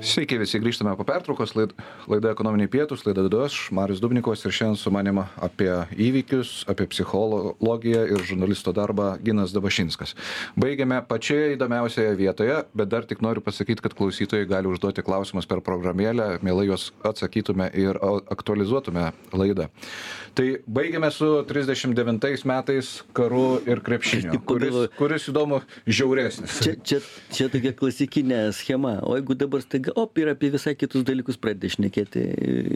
Sveiki 0.00 0.38
visi, 0.40 0.56
grįžtame 0.56 0.94
po 0.96 1.04
pertraukos, 1.04 1.50
laida 1.52 2.30
ekonominiai 2.32 2.70
pietus, 2.72 3.02
laida 3.04 3.20
vedu 3.26 3.42
aš, 3.44 3.56
Marius 3.76 3.98
Dubnikovas 4.00 4.46
ir 4.48 4.54
šiandien 4.56 4.78
su 4.80 4.88
manima 4.94 5.26
apie 5.44 5.68
įvykius, 5.92 6.62
apie 6.72 6.86
psichologiją 6.88 8.06
ir 8.14 8.24
žurnalisto 8.24 8.72
darbą 8.72 9.10
Ginas 9.20 9.52
Dabašinskas. 9.52 10.14
Baigiame 10.56 11.02
pačioje 11.04 11.50
įdomiausioje 11.58 12.14
vietoje, 12.16 12.56
bet 12.72 12.88
dar 12.88 13.04
tik 13.10 13.20
noriu 13.20 13.44
pasakyti, 13.44 13.84
kad 13.84 13.96
klausytojai 13.98 14.48
gali 14.48 14.72
užduoti 14.72 15.04
klausimus 15.04 15.48
per 15.50 15.60
programėlę, 15.66 16.38
mielai 16.40 16.70
juos 16.70 16.88
atsakytume 17.04 17.68
ir 17.76 18.00
aktualizuotume 18.32 19.10
laidą. 19.36 19.68
Tai 20.32 20.46
baigiame 20.64 21.12
su 21.12 21.28
39 21.44 22.48
metais 22.48 22.94
karu 23.12 23.60
ir 23.68 23.84
krepšiniu, 23.84 24.40
kuris, 24.48 24.80
kuris 24.96 25.28
įdomu 25.28 25.60
žiauresnis. 25.84 26.56
Čia, 26.64 26.74
čia, 26.86 27.04
čia 27.34 27.52
tokia 27.52 27.76
klasikinė 27.76 28.42
schema, 28.56 28.96
o 29.04 29.18
jeigu 29.18 29.36
dabar 29.36 29.60
staiga 29.60 29.89
staiga 29.90 30.02
op 30.02 30.18
ir 30.18 30.28
apie 30.28 30.50
visai 30.50 30.74
kitus 30.76 31.04
dalykus 31.04 31.38
pradeda 31.38 31.68
šnekėti 31.68 32.20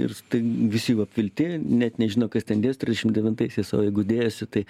ir 0.04 0.14
tai 0.30 0.40
visi 0.70 0.94
apvilti, 0.94 1.58
net 1.58 1.98
nežino, 1.98 2.28
kas 2.28 2.44
ten 2.44 2.62
dės 2.62 2.78
39-aisiais, 2.78 3.72
o 3.74 3.82
jeigu 3.82 4.04
dėjosi, 4.04 4.46
tai, 4.50 4.64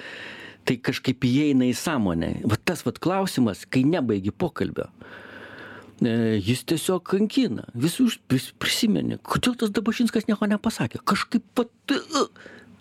tai 0.65 0.77
kažkaip 0.77 1.25
įeina 1.25 1.65
į 1.67 1.75
sąmonę. 1.75 2.45
Va 2.45 2.57
tas 2.57 2.85
va 2.85 2.93
klausimas, 2.93 3.65
kai 3.67 3.85
nebaigi 3.85 4.33
pokalbio, 4.33 4.89
e, 6.03 6.39
jis 6.41 6.65
tiesiog 6.65 7.05
kankina. 7.05 7.67
Visi 7.75 8.05
vis 8.31 8.53
prisimeni, 8.59 9.19
kodėl 9.23 9.57
tas 9.57 9.71
Dabašinskas 9.71 10.29
nieko 10.29 10.47
nepasakė. 10.47 11.03
Kažkaip 11.05 11.45
pat... 11.55 11.71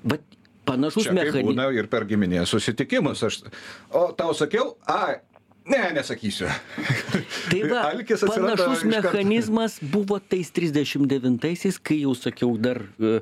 Bet 0.03 0.23
panašus 0.67 1.07
mechanizmas. 1.15 1.75
Ir 1.75 1.87
per 1.91 2.03
giminės 2.07 2.51
susitikimus. 2.51 3.23
Aš, 3.23 3.43
o 3.95 4.09
tau 4.15 4.33
sakiau, 4.35 4.73
a, 4.87 5.19
Ne, 5.65 5.79
nesakysiu. 5.95 6.47
Tai 7.49 7.59
va, 7.71 7.81
panašus 8.27 8.81
mechanizmas 8.83 9.77
buvo 9.93 10.17
tais 10.19 10.49
39-aisiais, 10.51 11.77
kai 11.79 12.01
jau 12.01 12.11
sakiau 12.19 12.57
dar 12.59 12.81
e, 12.99 13.21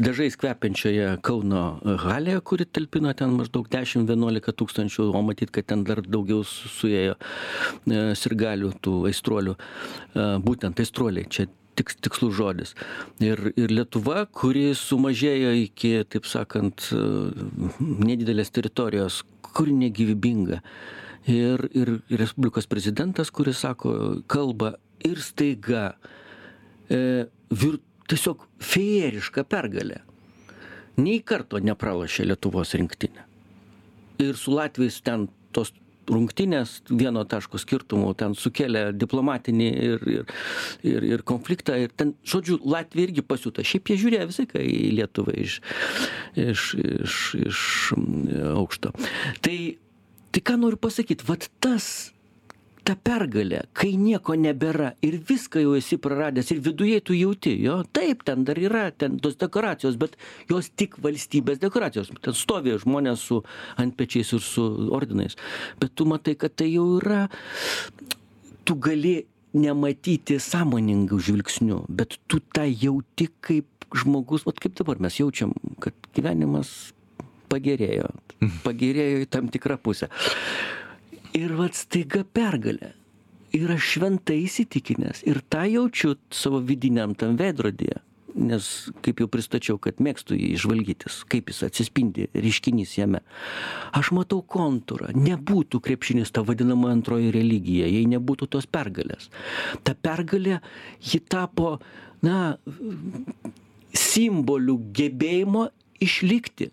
dažais 0.00 0.38
kvepiančioje 0.40 1.10
Kauno 1.26 1.64
halėje, 2.04 2.38
kuri 2.48 2.64
talpino 2.64 3.12
ten 3.16 3.34
maždaug 3.36 3.68
10-11 3.72 4.56
tūkstančių, 4.62 5.10
o 5.12 5.22
matyt, 5.26 5.52
kad 5.52 5.68
ten 5.68 5.82
dar 5.88 6.00
daugiau 6.06 6.46
suėjo 6.48 7.18
e, 7.18 8.00
sirgalių, 8.16 8.72
tų 8.80 8.96
aistruolių, 9.12 9.58
e, 9.58 10.26
būtent 10.48 10.80
aistruoliai, 10.80 11.28
čia 11.28 11.48
tiks, 11.76 12.00
tikslus 12.00 12.32
žodis. 12.40 12.74
Ir, 13.20 13.50
ir 13.52 13.76
Lietuva, 13.76 14.24
kuri 14.32 14.70
sumažėjo 14.80 15.52
iki, 15.66 15.92
taip 16.08 16.24
sakant, 16.30 16.88
nedidelės 17.84 18.52
teritorijos, 18.56 19.22
kuri 19.52 19.76
negyvybinga 19.76 20.64
ir, 21.26 21.66
ir 21.76 21.92
Respublikos 22.18 22.66
prezidentas, 22.70 23.30
kuris 23.30 23.62
sako, 23.62 24.22
kalba 24.30 24.74
ir 25.06 25.20
staiga 25.22 25.92
e, 26.90 27.26
vir, 27.50 27.78
tiesiog 28.10 28.46
feeriška 28.62 29.44
pergalė. 29.48 30.02
Nei 31.00 31.22
karto 31.24 31.60
nepralašė 31.62 32.26
Lietuvos 32.28 32.74
rinktinė. 32.76 33.24
Ir 34.22 34.36
su 34.36 34.52
Latvijais 34.52 35.00
ten 35.04 35.26
tos 35.56 35.72
rungtynės 36.10 36.80
vieno 36.90 37.22
taško 37.28 37.60
skirtumų 37.62 38.12
ten 38.18 38.34
sukėlė 38.38 38.84
diplomatinį 38.96 39.68
ir, 39.86 40.06
ir, 40.16 40.32
ir, 40.86 41.06
ir 41.14 41.22
konfliktą. 41.26 41.76
Ir 41.78 41.94
ten, 41.96 42.14
žodžiu, 42.26 42.58
Latvija 42.68 43.08
irgi 43.08 43.24
pasiūta. 43.26 43.64
Šiaip 43.66 43.92
jie 43.92 43.98
žiūrėjo 44.02 44.28
visai 44.32 44.48
ką 44.50 44.64
į 44.66 44.90
Lietuvą 44.98 45.36
iš, 45.44 45.60
iš, 46.34 46.66
iš, 46.82 47.18
iš 47.46 47.62
aukšto. 48.52 48.92
Tai 49.44 49.56
tai 50.32 50.42
ką 50.42 50.58
noriu 50.60 50.80
pasakyt 50.80 51.24
vat 51.28 51.48
tas 51.60 52.12
ta 52.86 52.94
pergalė 52.98 53.62
kai 53.78 53.92
nieko 54.00 54.34
nebėra 54.38 54.92
ir 55.06 55.18
viską 55.28 55.62
jau 55.62 55.74
esi 55.78 55.98
praradęs 56.02 56.50
ir 56.54 56.62
viduje 56.64 56.98
tu 57.06 57.14
jauti 57.14 57.54
jo 57.62 57.78
taip 57.94 58.24
ten 58.26 58.46
dar 58.48 58.58
yra 58.58 58.88
ten 58.90 59.18
tos 59.22 59.36
dekoracijos 59.38 59.98
bet 60.00 60.16
jos 60.50 60.70
tik 60.74 60.96
valstybės 61.04 61.60
dekoracijos. 61.62 62.10
Ten 62.22 62.34
stovi 62.34 62.74
žmonės 62.82 63.26
su 63.28 63.42
antpečiais 63.82 64.32
ir 64.34 64.42
su 64.42 64.64
ordinais. 64.90 65.38
Bet 65.80 65.94
tu 65.94 66.06
matai 66.10 66.34
kad 66.38 66.56
tai 66.58 66.72
jau 66.72 66.88
yra 66.98 67.28
tu 68.64 68.74
gali 68.74 69.20
nematyti 69.52 70.40
sąmoningu 70.40 71.20
žvilgsniu 71.20 71.84
bet 71.88 72.18
tu 72.26 72.40
tą 72.40 72.66
jauti 72.66 73.28
kaip 73.44 73.68
žmogus 73.94 74.46
vat 74.48 74.58
kaip 74.58 74.74
dabar 74.78 74.98
mes 74.98 75.20
jaučiam 75.20 75.52
kad 75.78 75.94
gyvenimas 76.16 76.92
pagerėjo. 77.52 78.08
Pagerėjo 78.64 79.22
į 79.24 79.30
tam 79.32 79.52
tikrą 79.52 79.78
pusę. 79.82 80.08
Ir 81.36 81.54
vad 81.56 81.76
staiga 81.76 82.24
pergalė. 82.24 82.92
Ir 83.56 83.74
aš 83.74 83.96
šventai 83.96 84.38
įsitikinęs. 84.46 85.26
Ir 85.28 85.42
tą 85.52 85.66
jaučiu 85.68 86.16
savo 86.32 86.62
vidiniam 86.64 87.12
tam 87.18 87.36
veidrodyje. 87.40 88.00
Nes, 88.32 88.66
kaip 89.04 89.18
jau 89.20 89.26
pristačiau, 89.28 89.76
kad 89.76 89.98
mėgstu 90.00 90.38
jį 90.38 90.54
išvalgytis, 90.54 91.18
kaip 91.28 91.50
jis 91.52 91.58
atsispindi, 91.66 92.30
ryškinys 92.32 92.94
jame. 92.96 93.20
Aš 93.92 94.08
matau 94.16 94.40
kontūrą. 94.40 95.10
Nebūtų 95.12 95.82
krepšinis 95.84 96.32
ta 96.32 96.40
vadinama 96.48 96.94
antroji 96.94 97.28
religija, 97.34 97.90
jei 97.92 98.08
nebūtų 98.08 98.48
tos 98.56 98.68
pergalės. 98.72 99.28
Ta 99.84 99.92
pergalė, 99.92 100.62
ji 101.04 101.20
tapo, 101.28 101.74
na, 102.24 102.56
simbolių 103.92 104.78
gebėjimo 104.96 105.68
išlikti 106.00 106.72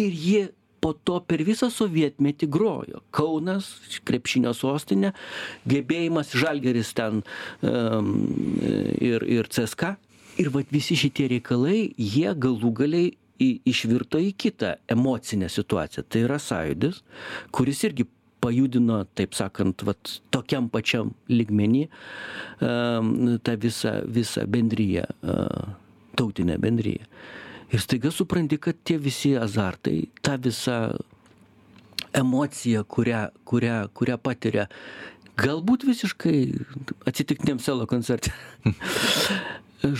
ir 0.00 0.12
jie 0.12 0.44
po 0.80 0.92
to 0.92 1.18
per 1.26 1.42
visą 1.46 1.68
sovietmetį 1.72 2.48
grojo. 2.52 3.02
Kaunas, 3.14 3.68
krepšinio 4.06 4.52
sostinė, 4.54 5.12
gebėjimas 5.68 6.34
Žalgeris 6.36 6.92
ten 6.96 7.22
um, 7.66 8.10
ir, 9.02 9.24
ir 9.24 9.48
CSK. 9.50 9.96
Ir 10.42 10.52
vat 10.52 10.68
visi 10.70 10.98
šitie 11.00 11.30
reikalai, 11.32 11.88
jie 11.96 12.28
galų 12.36 12.70
galiai 12.76 13.14
išvirto 13.40 14.20
į 14.20 14.34
kitą 14.38 14.76
emocinę 14.92 15.48
situaciją. 15.52 16.04
Tai 16.08 16.22
yra 16.28 16.36
sąjūdis, 16.40 17.00
kuris 17.56 17.82
irgi 17.88 18.06
pajudino, 18.44 19.00
taip 19.16 19.34
sakant, 19.36 19.82
vat, 19.88 20.12
tokiam 20.32 20.68
pačiam 20.72 21.10
ligmenį 21.32 21.86
um, 21.88 23.10
tą 23.42 23.56
visą, 23.60 23.96
visą 24.12 24.44
bendryją, 24.52 25.08
uh, 25.24 25.74
tautinę 26.20 26.60
bendryją 26.62 27.08
ir 27.72 27.82
staiga 27.82 28.10
supranti 28.10 28.58
kad 28.62 28.78
tie 28.84 28.98
visi 28.98 29.34
azartai 29.38 30.06
ta 30.22 30.36
visa 30.36 30.94
emocija 32.12 32.82
kurią 32.82 33.26
kurią 33.44 33.76
kurią 33.94 34.16
patiria 34.22 34.66
galbūt 35.36 35.84
visiškai 35.84 36.38
atsitiktiniam 37.08 37.60
selo 37.60 37.86
koncerte. 37.90 38.32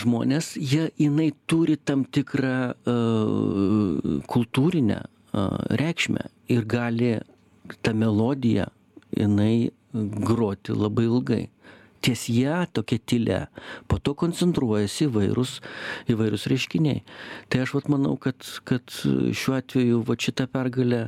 Žmonės 0.01 0.55
jie 0.57 0.89
jinai 0.97 1.29
turi 1.47 1.77
tam 1.77 2.07
tikrą 2.09 2.73
uh, 2.73 4.23
kultūrinę 4.33 5.03
uh, 5.05 5.59
reikšmę 5.81 6.25
ir 6.55 6.65
gali 6.65 7.13
ta 7.85 7.93
melodija 7.93 8.71
jinai 9.13 9.69
groti 9.93 10.73
labai 10.73 11.05
ilgai 11.11 11.43
ties 12.07 12.29
ja 12.31 12.65
tokia 12.71 13.03
tylia. 13.03 13.41
Po 13.91 13.99
to 13.99 14.15
koncentruojasi 14.19 15.09
įvairūs 15.09 15.59
įvairūs 16.15 16.47
reiškiniai. 16.53 17.03
Tai 17.51 17.65
aš 17.67 17.75
vat 17.79 17.91
manau 17.93 18.15
kad 18.21 18.47
kad 18.69 18.87
šiuo 18.95 19.59
atveju 19.59 20.03
vat 20.07 20.29
šita 20.29 20.47
pergalė 20.53 21.07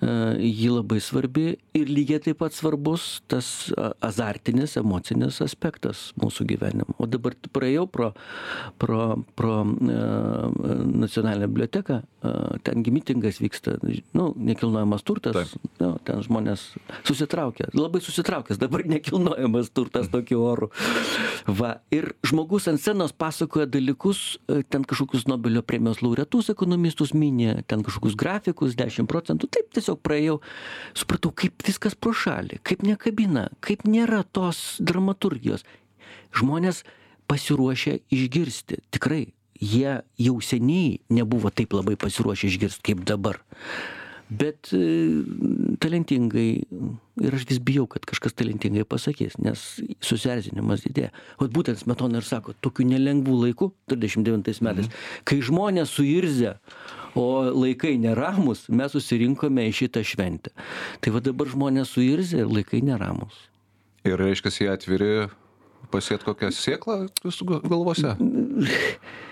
ji 0.00 0.68
labai 0.70 1.00
svarbi 1.02 1.56
ir 1.74 1.90
lygiai 1.90 2.20
taip 2.22 2.38
pat 2.42 2.54
svarbus 2.54 3.20
tas 3.26 3.72
azartinis 4.04 4.76
emocinis 4.78 5.40
aspektas 5.42 6.12
mūsų 6.20 6.46
gyvenimo. 6.52 6.94
O 7.02 7.06
dabar 7.10 7.34
praėjau 7.54 7.86
pro 7.90 8.12
pro 8.78 9.18
pro 9.34 9.64
nacionalinę 9.64 11.48
biblioteką 11.48 12.00
ten 12.62 12.82
gi 12.82 12.94
mitingas 12.94 13.40
vyksta 13.42 13.78
nu 14.14 14.30
nekilnojamas 14.36 15.02
turtas 15.02 15.54
nu 15.78 15.90
ten 16.04 16.22
žmonės 16.22 16.64
susitraukia 17.06 17.70
labai 17.74 18.02
susitraukęs 18.04 18.58
dabar 18.58 18.86
nekilnojamas 18.94 19.70
turtas 19.74 20.08
tokiu 20.12 20.42
oru. 20.46 20.70
Va 21.46 21.78
ir 21.94 22.12
žmogus 22.26 22.68
ant 22.70 22.80
scenos 22.82 23.12
pasakoja 23.12 23.66
dalykus 23.66 24.38
ten 24.70 24.84
kažkokius 24.84 25.26
nobelio 25.30 25.62
premijos 25.62 26.02
laureatus 26.02 26.50
ekonomistus 26.54 27.14
mini 27.14 27.54
ten 27.66 27.82
kažkokius 27.86 28.16
grafikus 28.18 28.76
dešim 28.78 29.08
procentų 29.10 29.50
taip 29.50 29.70
tiesiog 29.74 29.87
tiesiog 29.88 30.02
praėjau, 30.04 30.40
supratau, 30.94 31.32
kaip 31.32 31.64
viskas 31.64 31.94
pro 31.94 32.12
šalį, 32.12 32.60
kaip 32.62 32.82
nekabina, 32.82 33.48
kaip 33.60 33.84
nėra 33.84 34.24
tos 34.24 34.76
dramaturgijos. 34.80 35.64
Žmonės 36.36 36.84
pasiruošę 37.28 38.00
išgirsti, 38.10 38.82
tikrai, 38.90 39.32
jie 39.60 40.02
jau 40.18 40.40
seniai 40.40 41.00
nebuvo 41.10 41.50
taip 41.50 41.72
labai 41.72 41.96
pasiruošę 41.96 42.48
išgirst 42.48 42.82
kaip 42.82 43.04
dabar 43.04 43.40
bet 44.28 44.72
e, 44.76 44.80
talentingai 45.80 46.48
ir 47.24 47.34
aš 47.34 47.46
vis 47.48 47.60
bijau 47.64 47.86
kad 47.90 48.04
kažkas 48.08 48.36
talentingai 48.38 48.84
pasakys 48.88 49.38
nes 49.40 49.64
susierzinimas 50.04 50.84
didėja. 50.84 51.12
Vat 51.40 51.52
būtent 51.54 51.80
smetona 51.80 52.20
ir 52.20 52.28
sako 52.28 52.54
tokiu 52.64 52.86
nelengvu 52.88 53.38
laiku 53.42 53.72
trisdešim 53.90 54.26
devintais 54.26 54.60
metais 54.64 54.90
kai 55.28 55.40
žmonės 55.44 55.94
suirzę 55.96 56.56
o 57.18 57.28
laikai 57.64 57.96
neramūs 58.00 58.66
mes 58.68 58.92
susirinkome 58.94 59.68
į 59.70 59.76
šitą 59.82 60.04
šventę. 60.06 60.52
Tai 61.00 61.14
va 61.16 61.24
dabar 61.24 61.50
žmonės 61.50 61.94
suirzę 61.96 62.44
ir 62.44 62.52
laikai 62.52 62.82
neramūs. 62.86 63.46
Ir 64.06 64.20
reiškia, 64.20 64.52
jie 64.54 64.68
atviri 64.72 65.12
pasėt 65.92 66.24
kokią 66.26 66.52
sėklą 66.54 67.00
jūsų 67.24 67.48
galvose? 67.64 68.14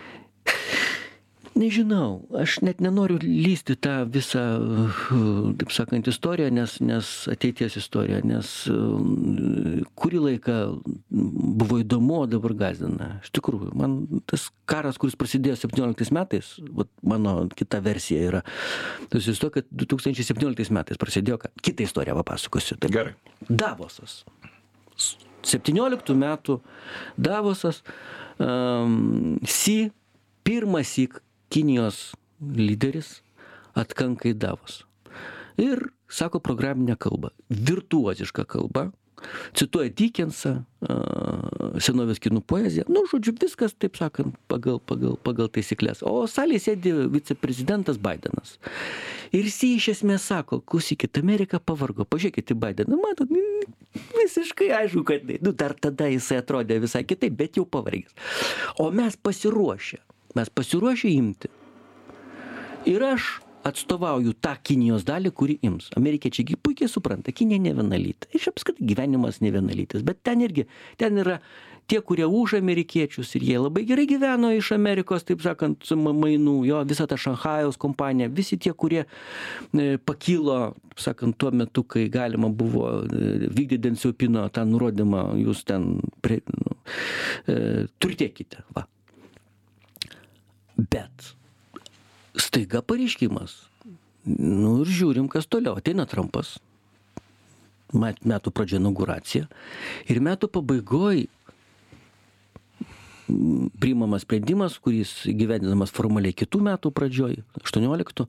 Nežinau, 1.56 2.26
aš 2.36 2.58
net 2.60 2.82
nenoriu 2.84 3.16
lysti 3.22 3.78
tą 3.80 4.02
visą, 4.12 4.42
taip 5.56 5.72
sakant, 5.72 6.08
istoriją, 6.10 6.50
nes, 6.52 6.74
nes 6.84 7.12
ateities 7.32 7.78
istoriją, 7.80 8.18
nes 8.28 8.50
kurį 9.96 10.20
laiką 10.26 10.58
buvo 11.62 11.80
įdomu, 11.80 12.20
o 12.20 12.28
dabar 12.28 12.52
gazdina. 12.60 13.08
Iš 13.24 13.32
tikrųjų, 13.38 13.72
man 13.80 13.96
tas 14.28 14.50
karas, 14.68 15.00
kuris 15.00 15.16
prasidėjo 15.16 15.56
17 15.64 16.12
metais, 16.12 16.52
vat, 16.76 16.92
mano 17.00 17.38
kita 17.56 17.80
versija 17.84 18.28
yra, 18.28 18.44
tas 19.12 19.32
to, 19.40 19.52
kad 19.56 19.72
2017 19.72 20.76
metais 20.76 21.00
prasidėjo, 21.00 21.40
kad 21.46 21.64
kitą 21.64 21.88
istoriją 21.88 22.20
papasakosiu. 22.20 22.76
Tai 22.82 22.92
Gerai. 22.92 23.16
Davosas. 23.48 24.24
17 25.46 26.16
metų 26.20 26.60
Davosas, 27.16 27.80
um, 28.42 29.38
Si, 29.48 29.86
pirmas 30.46 30.92
įk 31.00 31.22
Kinijos 31.52 32.14
lyderis 32.40 33.20
atkanka 33.76 34.30
į 34.32 34.36
Davos. 34.40 34.82
Ir 35.60 35.88
sako 36.12 36.40
programinę 36.44 36.96
kalbą, 37.00 37.30
virtuozišką 37.50 38.44
kalbą, 38.48 38.90
cituoja 39.56 39.90
Dickensą, 39.96 40.52
senovės 41.82 42.20
kinų 42.22 42.42
poeziją, 42.46 42.84
nu, 42.92 43.06
žodžiu, 43.10 43.32
viskas, 43.40 43.74
taip 43.80 43.96
sakant, 43.98 44.36
pagal, 44.50 44.78
pagal, 44.84 45.16
pagal 45.24 45.48
taisyklės. 45.52 46.02
O 46.06 46.26
salėje 46.30 46.66
sėdi 46.66 46.92
viceprezidentas 47.12 47.98
Bidenas. 48.02 48.56
Ir 49.34 49.48
jis 49.48 49.58
iš 49.66 49.88
esmės 49.96 50.28
sako, 50.28 50.60
klausykit, 50.60 51.16
Amerika 51.22 51.60
pavargo, 51.60 52.06
pažiūrėkit 52.08 52.52
į 52.52 52.58
Bideną, 52.62 53.00
matot, 53.00 53.32
visiškai 54.16 54.70
aišku, 54.82 55.06
kad, 55.08 55.32
nu, 55.40 55.54
dar 55.56 55.74
tada 55.80 56.10
jisai 56.12 56.42
atrodė 56.42 56.78
visai 56.84 57.06
kitaip, 57.08 57.36
bet 57.40 57.56
jau 57.56 57.66
pavargęs. 57.68 58.12
O 58.82 58.90
mes 58.94 59.16
pasiruošę, 59.16 60.02
mes 60.36 60.52
pasiruošę 60.52 61.10
imti. 61.12 61.52
Ir 62.86 63.02
aš 63.02 63.36
atstovauju 63.66 64.36
tą 64.38 64.54
Kinijos 64.62 65.06
dalį, 65.06 65.32
kuri 65.34 65.56
ims. 65.66 65.88
Amerikiečiai 65.98 66.58
puikiai 66.62 66.90
supranta, 66.90 67.34
Kinija 67.34 67.64
ne 67.64 67.72
vienalytė. 67.74 68.30
Ir 68.36 68.50
apskritai 68.52 68.86
gyvenimas 68.92 69.40
ne 69.42 69.50
vienalytis. 69.54 70.04
Bet 70.06 70.22
ten 70.26 70.44
irgi, 70.44 70.68
ten 71.00 71.18
yra 71.22 71.40
tie, 71.86 72.00
kurie 72.02 72.26
už 72.26 72.58
amerikiečius 72.58 73.34
ir 73.38 73.46
jie 73.46 73.58
labai 73.62 73.84
gerai 73.86 74.06
gyveno 74.10 74.50
iš 74.54 74.72
Amerikos, 74.74 75.26
taip 75.26 75.42
sakant, 75.44 75.86
mainų, 75.94 76.56
jo, 76.66 76.82
visa 76.88 77.06
ta 77.06 77.18
Šanhajaus 77.20 77.78
kompanija, 77.78 78.30
visi 78.32 78.58
tie, 78.58 78.74
kurie 78.74 79.04
e, 79.04 79.96
pakilo, 79.98 80.74
sakant, 80.98 81.38
tuo 81.38 81.52
metu, 81.54 81.86
kai 81.86 82.08
galima 82.12 82.50
buvo 82.50 82.88
e, 83.02 83.46
vykdyti 83.46 83.82
Densiopino 83.86 84.48
tą 84.50 84.66
nurodymą, 84.66 85.28
jūs 85.42 85.62
ten 85.68 85.96
prie, 86.22 86.42
nu, 86.50 86.76
e, 87.46 87.86
turtėkite. 88.02 88.66
Va. 88.74 88.86
Bet 90.76 91.32
staiga 92.36 92.82
pareiškimas. 92.84 93.56
Nu 94.26 94.80
ir 94.82 94.90
žiūrim, 94.90 95.30
kas 95.32 95.46
toliau. 95.48 95.76
Ateina 95.78 96.06
Trumpas, 96.08 96.56
metų 97.94 98.52
pradžia 98.52 98.80
inauguracija 98.80 99.46
ir 100.10 100.20
metų 100.20 100.50
pabaigoj 100.52 101.26
priimamas 103.80 104.22
sprendimas, 104.22 104.78
kuris 104.82 105.24
gyvendinamas 105.26 105.90
formaliai 105.94 106.34
kitų 106.36 106.60
metų 106.66 106.92
pradžioj, 106.94 107.40
18, 107.58 108.26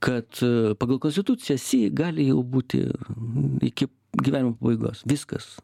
kad 0.00 0.40
e, 0.44 0.74
pagal 0.80 1.00
konstituciją 1.02 1.58
si 1.60 1.82
gali 1.92 2.28
jau 2.30 2.40
būti 2.40 2.82
iki 3.68 3.90
gyvenimo 4.16 4.54
pabaigos. 4.56 5.02
Viskas. 5.08 5.56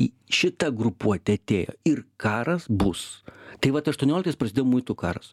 Į 0.00 0.08
šitą 0.32 0.72
grupuotę 0.74 1.36
atėjo 1.38 1.76
ir 1.86 2.02
karas 2.18 2.66
bus. 2.68 3.22
Tai 3.62 3.70
va 3.76 3.82
18 3.84 4.38
prasidėjo 4.40 4.66
muitų 4.66 4.96
karas 4.98 5.32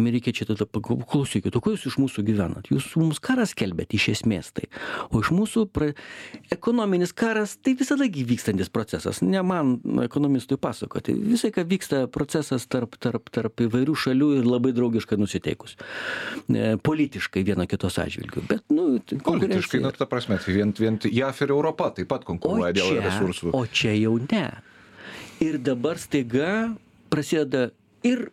amerikiečiai 0.00 0.48
tada 0.50 0.66
paklausykit 0.66 1.56
o 1.56 1.62
ko 1.62 1.74
jūs 1.74 1.86
iš 1.90 1.98
mūsų 2.00 2.24
gyvenat? 2.26 2.70
Jūs 2.72 2.88
mums 3.00 3.20
karą 3.22 3.46
skelbiat 3.48 3.94
iš 3.96 4.08
esmės 4.16 4.52
tai. 4.56 4.70
O 5.10 5.20
iš 5.22 5.32
mūsų 5.34 5.66
pra 5.72 5.92
ekonominis 6.54 7.14
karas 7.16 7.56
tai 7.60 7.76
visada 7.78 8.08
gi 8.10 8.24
vykstantis 8.28 8.72
procesas. 8.72 9.22
Ne 9.24 9.42
man 9.46 9.76
ekonomistui 10.04 10.58
pasakoti. 10.60 11.14
Visą 11.16 11.50
laiką 11.50 11.66
vyksta 11.68 12.02
procesas 12.12 12.66
tarp 12.70 12.98
tarp 13.02 13.30
tarp 13.34 13.66
įvairių 13.66 13.96
šalių 14.06 14.32
ir 14.40 14.48
labai 14.48 14.72
draugiškai 14.76 15.18
nusiteikus. 15.20 15.76
E, 16.48 16.76
politiškai 16.82 17.44
viena 17.46 17.68
kitos 17.70 18.00
atžvilgiu 18.02 18.46
bet 18.48 18.64
nu 18.70 18.86
Politiškai, 19.24 19.80
nu, 19.80 19.90
ta 19.92 20.06
prasme, 20.06 20.38
tai 20.42 20.54
vien, 20.54 20.72
vien 20.78 20.98
JAF 21.02 21.42
ir 21.44 21.52
Europa 21.54 21.90
taip 21.98 22.08
pat 22.10 22.24
konkuruoja 22.26 22.72
dėl 22.76 23.00
resursų. 23.04 23.52
O 23.56 23.64
čia 23.66 23.94
jau 23.96 24.16
ne. 24.22 24.46
Ir 25.42 25.58
dabar 25.62 26.00
staiga 26.00 26.50
prasideda 27.12 27.70
ir 28.06 28.28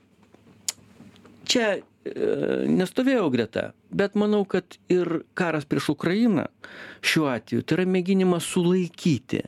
čia 1.49 1.67
e, 1.77 1.81
nestovėjau 2.69 3.27
greta, 3.33 3.71
bet 3.91 4.17
manau, 4.19 4.43
kad 4.49 4.77
ir 4.91 5.23
karas 5.37 5.67
prieš 5.69 5.93
Ukrainą 5.95 6.47
šiuo 7.05 7.29
atveju 7.33 7.65
tai 7.65 7.79
yra 7.79 7.87
mėginimas 7.89 8.47
sulaikyti 8.53 9.43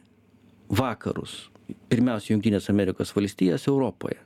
vakarus, 0.69 1.49
pirmiausia, 1.91 2.34
Junktinės 2.34 2.69
Amerikos 2.73 3.13
valstijas 3.15 3.67
Europoje. 3.71 4.19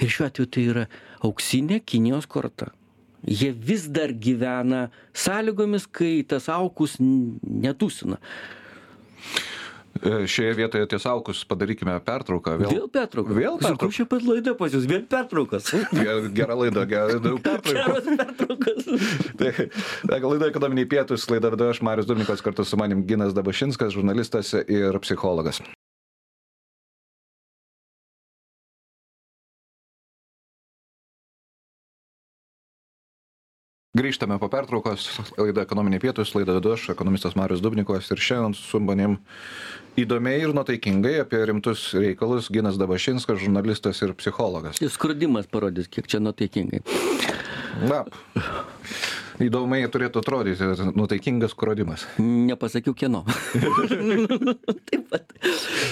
Ir 0.00 0.12
šiuo 0.12 0.28
atveju 0.28 0.50
tai 0.54 0.66
yra 0.72 0.86
auksinė 1.26 1.80
Kinijos 1.84 2.28
korta. 2.30 2.70
Jie 3.28 3.50
vis 3.52 3.84
dar 3.92 4.14
gyvena 4.16 4.86
sąlygomis, 5.12 5.84
kai 5.92 6.22
tas 6.24 6.48
aukus 6.48 6.96
netūsina. 7.00 8.16
E, 9.98 10.26
šioje 10.30 10.54
vietoje 10.54 10.86
ties 10.88 11.04
aukus 11.10 11.42
padarykime 11.50 11.96
pertrauką. 12.06 12.54
Vėl, 12.60 12.70
vėl 12.76 12.86
pertrauką. 12.94 13.36
Vėl 13.36 13.58
pertrauką. 13.60 13.90
Čia 13.96 14.06
pat 14.08 14.24
laida 14.24 14.54
pas 14.56 14.76
jūs, 14.76 14.86
vėl 14.88 15.02
pertraukas. 15.10 15.72
Gera 16.38 16.56
laida, 16.56 16.86
gera 16.88 17.18
pertraukas. 17.42 18.08
Pertraukas. 18.22 18.88
tai, 19.40 19.68
laida 20.06 20.48
ekonominiai 20.48 20.88
pietus, 20.88 21.26
laida 21.32 21.52
vedu 21.52 21.68
aš, 21.72 21.82
Marius 21.84 22.08
Durnikas, 22.08 22.44
kartu 22.44 22.64
su 22.64 22.80
manim 22.80 23.04
Ginas 23.08 23.36
Dabašinskas, 23.36 23.92
žurnalistas 23.98 24.54
ir 24.62 24.98
psichologas. 25.04 25.60
Grįžtame 34.00 34.38
po 34.40 34.48
pertraukos, 34.48 35.02
laida 35.36 35.60
ekonominiai 35.66 36.00
pietus, 36.00 36.30
laida 36.32 36.54
vedu 36.56 36.70
aš, 36.72 36.86
ekonomistas 36.94 37.34
Marius 37.36 37.60
Dubnikovas 37.60 38.06
ir 38.14 38.22
šiandien 38.24 38.54
su 38.56 38.78
manim 38.80 39.18
įdomiai 40.00 40.40
ir 40.40 40.54
nuotaikingai 40.56 41.18
apie 41.20 41.42
rimtus 41.50 41.82
reikalus 41.92 42.48
Ginas 42.48 42.78
Dabašinskas, 42.80 43.42
žurnalistas 43.42 44.00
ir 44.00 44.14
psichologas. 44.16 44.80
Jis 44.80 44.96
skrudimas 44.96 45.50
parodys, 45.52 45.90
kiek 45.92 46.08
čia 46.08 46.22
nuotaikingai. 46.24 46.80
Na, 47.90 48.06
įdomiai 49.44 49.92
turėtų 49.92 50.24
atrodyti 50.24 50.70
nuotaikingas 50.96 51.52
skrodimas. 51.52 52.06
Nepasakiau 52.24 52.96
kieno. 52.96 53.26
Taip 54.88 55.06
pat. 55.12 55.36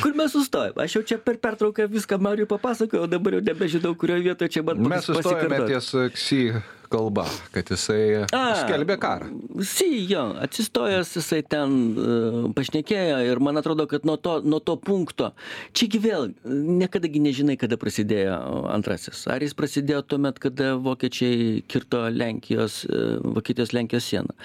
Kur 0.00 0.16
mes 0.16 0.32
sustojom? 0.32 0.80
Aš 0.80 0.96
jau 0.96 1.04
čia 1.12 1.20
per 1.20 1.42
pertrauką 1.44 1.90
viską 1.92 2.16
Mariu 2.24 2.48
papasakojau, 2.48 3.04
dabar 3.04 3.36
jau 3.36 3.44
nebežinau, 3.52 3.92
kurioje 4.00 4.30
vietoje 4.30 4.56
čia 4.56 4.64
man 4.64 4.80
Mes 4.96 5.12
sustojame 5.12 5.60
ties 5.68 5.92
ksi 6.16 6.42
kalba, 6.90 7.24
kad 7.54 7.70
jisai 7.72 8.24
A, 8.34 8.42
skelbė 8.62 8.98
karą. 9.00 9.30
Si, 9.64 9.86
jo, 10.10 10.24
atsistojęs 10.44 11.12
jisai 11.18 11.40
ten 11.46 11.76
uh, 11.94 12.38
pašnekėjo 12.56 13.20
ir 13.28 13.42
man 13.44 13.60
atrodo, 13.60 13.88
kad 13.90 14.06
nuo 14.08 14.16
to, 14.20 14.38
nuo 14.44 14.60
to 14.64 14.76
punkto, 14.80 15.32
čiagi 15.76 16.00
vėl, 16.02 16.28
niekadagi 16.44 17.22
nežinai, 17.24 17.58
kada 17.60 17.78
prasidėjo 17.80 18.38
antrasis. 18.72 19.24
Ar 19.30 19.44
jis 19.44 19.56
prasidėjo 19.58 20.02
tuomet, 20.14 20.40
kada 20.42 20.74
vokiečiai 20.82 21.62
kirto 21.68 22.04
Lenkijos, 22.12 22.82
uh, 22.88 23.18
Vokietijos 23.38 23.74
Lenkijos 23.76 24.08
sieną. 24.08 24.36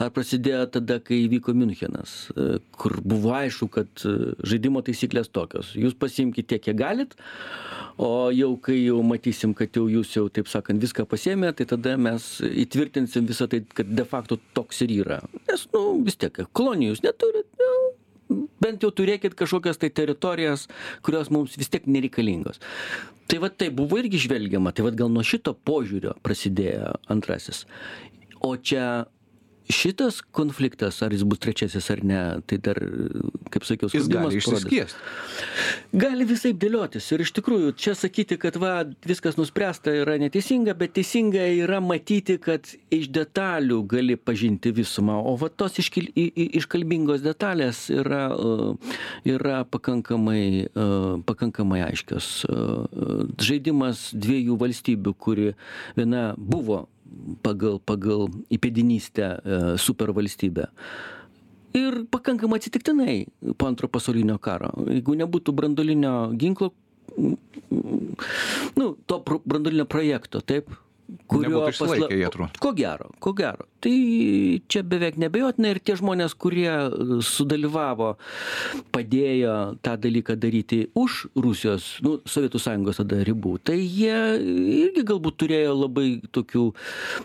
Ar 0.00 0.12
prasidėjo 0.14 0.66
tada, 0.78 1.00
kai 1.04 1.22
įvyko 1.26 1.54
Münchenas, 1.56 2.16
uh, 2.34 2.58
kur 2.80 2.98
buvo 3.04 3.34
aišku, 3.38 3.70
kad 3.80 4.06
uh, 4.08 4.32
žaidimo 4.46 4.84
taisyklės 4.86 5.32
tokios. 5.32 5.74
Jūs 5.78 5.96
pasimkite 5.98 6.50
tiek, 6.50 6.62
kiek 6.70 6.78
galit, 6.78 7.14
o 8.00 8.30
jau 8.32 8.54
kai 8.62 8.78
jau 8.80 9.00
matysim, 9.06 9.54
kad 9.56 9.74
jau 9.76 9.86
jūs 9.90 10.14
jau, 10.16 10.26
taip 10.32 10.48
sakant, 10.50 10.80
viską 10.82 11.06
pasėmė, 11.10 11.52
tai 11.56 11.66
tada 11.68 11.89
tada 11.90 11.98
mes 11.98 12.40
įtvirtinsim 12.40 13.26
visą 13.26 13.48
tai, 13.50 13.62
kad 13.74 13.88
de 13.88 14.04
facto 14.04 14.38
toks 14.54 14.82
ir 14.84 14.92
yra. 15.02 15.20
Nes, 15.48 15.66
nu, 15.74 16.00
vis 16.04 16.16
tiek, 16.16 16.34
kolonijų 16.52 16.94
jūs 16.94 17.02
neturit, 17.02 17.46
nu, 17.58 18.44
bent 18.62 18.82
jau 18.82 18.90
turėkit 18.94 19.34
kažkokias 19.34 19.80
tai 19.80 19.90
teritorijas, 19.90 20.68
kurios 21.02 21.30
mums 21.30 21.56
vis 21.58 21.70
tiek 21.70 21.86
nereikalingos. 21.86 22.60
Tai 23.30 23.40
va 23.42 23.50
tai 23.50 23.70
buvo 23.70 23.98
irgi 23.98 24.20
žvelgiama, 24.26 24.72
tai 24.72 24.86
va 24.86 24.94
gal 24.94 25.10
nuo 25.10 25.22
šito 25.22 25.54
požiūrio 25.54 26.16
prasidėjo 26.22 26.94
antrasis. 27.10 27.64
O 28.42 28.56
čia 28.56 29.06
šitas 29.74 30.20
konfliktas, 30.36 31.00
ar 31.02 31.14
jis 31.14 31.24
bus 31.28 31.40
trečiasis 31.42 31.90
ar 31.92 32.02
ne, 32.06 32.20
tai 32.48 32.58
dar, 32.62 32.78
kaip 33.52 33.66
sakiau, 33.66 33.90
Jis 33.92 34.08
gali 34.10 34.38
išsiskiesti. 34.40 34.98
Gali 36.00 36.26
visai 36.28 36.52
dėliotis 36.54 37.08
ir 37.14 37.24
iš 37.24 37.32
tikrųjų 37.38 37.72
čia 37.80 37.94
sakyti, 37.98 38.38
kad 38.40 38.58
va, 38.60 38.72
viskas 39.06 39.38
nuspręsta 39.40 39.94
yra 40.02 40.16
neteisinga, 40.22 40.74
bet 40.78 40.94
teisinga 40.98 41.46
yra 41.64 41.80
matyti, 41.84 42.38
kad 42.42 42.68
iš 42.94 43.08
detalių 43.14 43.80
gali 43.90 44.18
pažinti 44.18 44.72
visumą, 44.76 45.18
o 45.26 45.34
va 45.40 45.50
tos 45.50 45.80
iškil, 45.82 46.10
iškalbingos 46.60 47.24
detalės 47.24 47.86
yra, 47.94 48.22
uh, 48.34 48.94
yra 49.28 49.64
pakankamai, 49.68 50.44
uh, 50.70 51.18
pakankamai 51.26 51.82
aiškios. 51.88 52.30
Uh, 52.46 53.26
Žaidimas 53.40 54.10
dviejų 54.14 54.56
valstybių, 54.60 55.14
kuri 55.18 55.52
viena 55.98 56.30
buvo 56.36 56.84
pagal, 57.44 57.80
pagal 57.84 58.28
įpėdinystę 58.52 59.30
uh, 59.38 59.72
supervalstybė. 59.80 60.68
Ir 61.78 62.04
pakankamai 62.10 62.58
atsitiktinai 62.58 63.16
po 63.54 63.68
antro 63.70 63.86
pasaulinio 63.86 64.40
karo. 64.42 64.72
Jeigu 64.90 65.14
nebūtų 65.20 65.54
brandolinio 65.54 66.14
ginklo, 66.34 66.72
mm, 67.14 67.36
mm, 67.70 68.14
nu, 68.80 68.88
to 69.06 69.20
brandolinio 69.22 69.86
projekto, 69.86 70.42
taip, 70.42 70.72
Jie, 72.10 72.26
atrodo. 72.26 72.50
Ko 72.60 72.72
gero, 72.76 73.10
ko 73.22 73.32
gero. 73.36 73.66
Tai 73.80 73.92
čia 74.68 74.82
beveik 74.84 75.16
nebejotina 75.20 75.70
ir 75.72 75.80
tie 75.80 75.94
žmonės, 75.96 76.34
kurie 76.36 76.68
e, 76.68 77.20
sudalyvavo, 77.24 78.10
padėjo 78.92 79.54
tą 79.84 79.94
dalyką 80.00 80.36
daryti 80.40 80.82
už 80.98 81.30
Rusijos, 81.40 81.86
nu, 82.04 82.18
Sovietų 82.28 82.60
Sąjungos 82.60 83.00
tada 83.00 83.22
ribų, 83.24 83.54
tai 83.64 83.78
jie 83.80 84.18
irgi 84.84 85.04
galbūt 85.08 85.38
turėjo 85.40 85.72
labai 85.78 86.08
tokių 86.34 86.66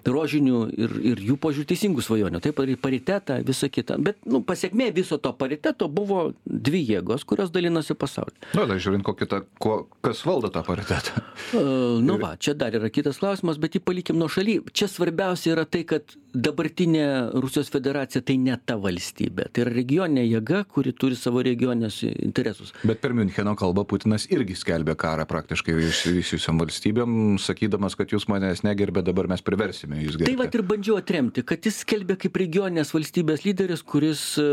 rožinių 0.07 0.61
ir, 0.79 0.95
ir 1.11 1.23
jų 1.31 1.37
požiūrį 1.43 1.69
teisingų 1.73 2.05
svajonių. 2.05 2.41
Taip, 2.45 2.63
ir 2.63 2.79
paritetą, 2.79 3.41
visą 3.45 3.67
kitą. 3.73 3.99
Bet, 4.05 4.21
nu, 4.29 4.39
pasiekmė 4.47 4.91
viso 4.95 5.19
to 5.19 5.33
pariteto 5.35 5.89
buvo 5.91 6.29
dvi 6.45 6.85
jėgos, 6.93 7.27
kurios 7.27 7.51
dalinosi 7.51 7.97
pasaulį. 7.99 8.35
Nu, 8.55 8.67
tai 8.69 8.79
žiūrint, 8.79 9.11
tą, 9.27 9.43
ko, 9.59 9.77
kas 10.05 10.23
valdo 10.27 10.53
tą 10.53 10.63
paritetą. 10.65 11.25
E, 11.51 11.65
Nu 12.05 12.17
va, 12.21 12.35
čia 12.39 12.53
dar 12.57 12.75
yra 12.75 12.89
kitas 12.93 13.19
klausimas, 13.21 13.59
bet 13.61 13.74
jį 13.75 13.83
palikim 13.85 14.19
nuo 14.19 14.29
šaly. 14.31 14.59
Čia 14.75 14.89
svarbiausia 14.91 15.55
yra 15.55 15.65
tai, 15.69 15.83
kad 15.87 16.15
dabartinė 16.35 17.05
Rusijos 17.39 17.69
federacija 17.71 18.21
tai 18.25 18.35
ne 18.41 18.55
ta 18.67 18.75
valstybė. 18.81 19.47
Tai 19.55 19.63
yra 19.63 19.73
regioninė 19.75 20.25
jėga, 20.25 20.63
kuri 20.71 20.91
turi 20.91 21.15
savo 21.15 21.43
regionės 21.45 22.01
interesus. 22.03 22.73
Bet 22.83 22.99
per 23.03 23.15
Müncheno 23.15 23.55
kalbą 23.59 23.85
Putinas 23.87 24.27
irgi 24.33 24.57
skelbė 24.59 24.97
karą 24.99 25.23
praktiškai 25.29 25.77
išsivysiusiam 25.87 26.59
valstybėm, 26.59 27.37
sakydamas, 27.41 27.95
kad 27.95 28.11
jūs 28.11 28.27
manęs 28.31 28.65
negerbė, 28.67 29.05
dabar 29.07 29.29
mes 29.31 29.43
priversime 29.45 30.01
Tai 30.01 30.17
gerbti. 30.25 30.35
va 30.39 30.49
ir 30.49 30.65
bandžiau 30.67 30.99
atremti, 30.99 31.45
kad 31.47 31.63
jis 31.65 31.79
skelbė 31.85 32.17
kaip 32.19 32.35
regioninės 32.41 32.91
valstybės 32.95 33.45
lyderis, 33.47 33.83
kuris 33.85 34.25
e, 34.41 34.45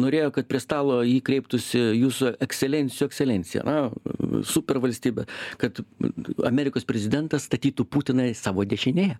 norėjo, 0.00 0.32
kad 0.38 0.48
prie 0.48 0.62
stalo 0.64 1.02
jį 1.04 1.20
kreiptųsi 1.28 1.82
jūsų 1.98 2.34
ekscelencijų 2.44 3.08
ekscelencija, 3.08 3.64
na, 3.68 3.76
supervalstybė, 4.48 5.26
kad 5.60 5.82
Amerikos 6.48 6.86
prezidentas 6.88 7.46
statytų 7.48 7.77
Putiną 7.86 8.26
į 8.30 8.34
savo 8.38 8.64
dešinėje. 8.68 9.18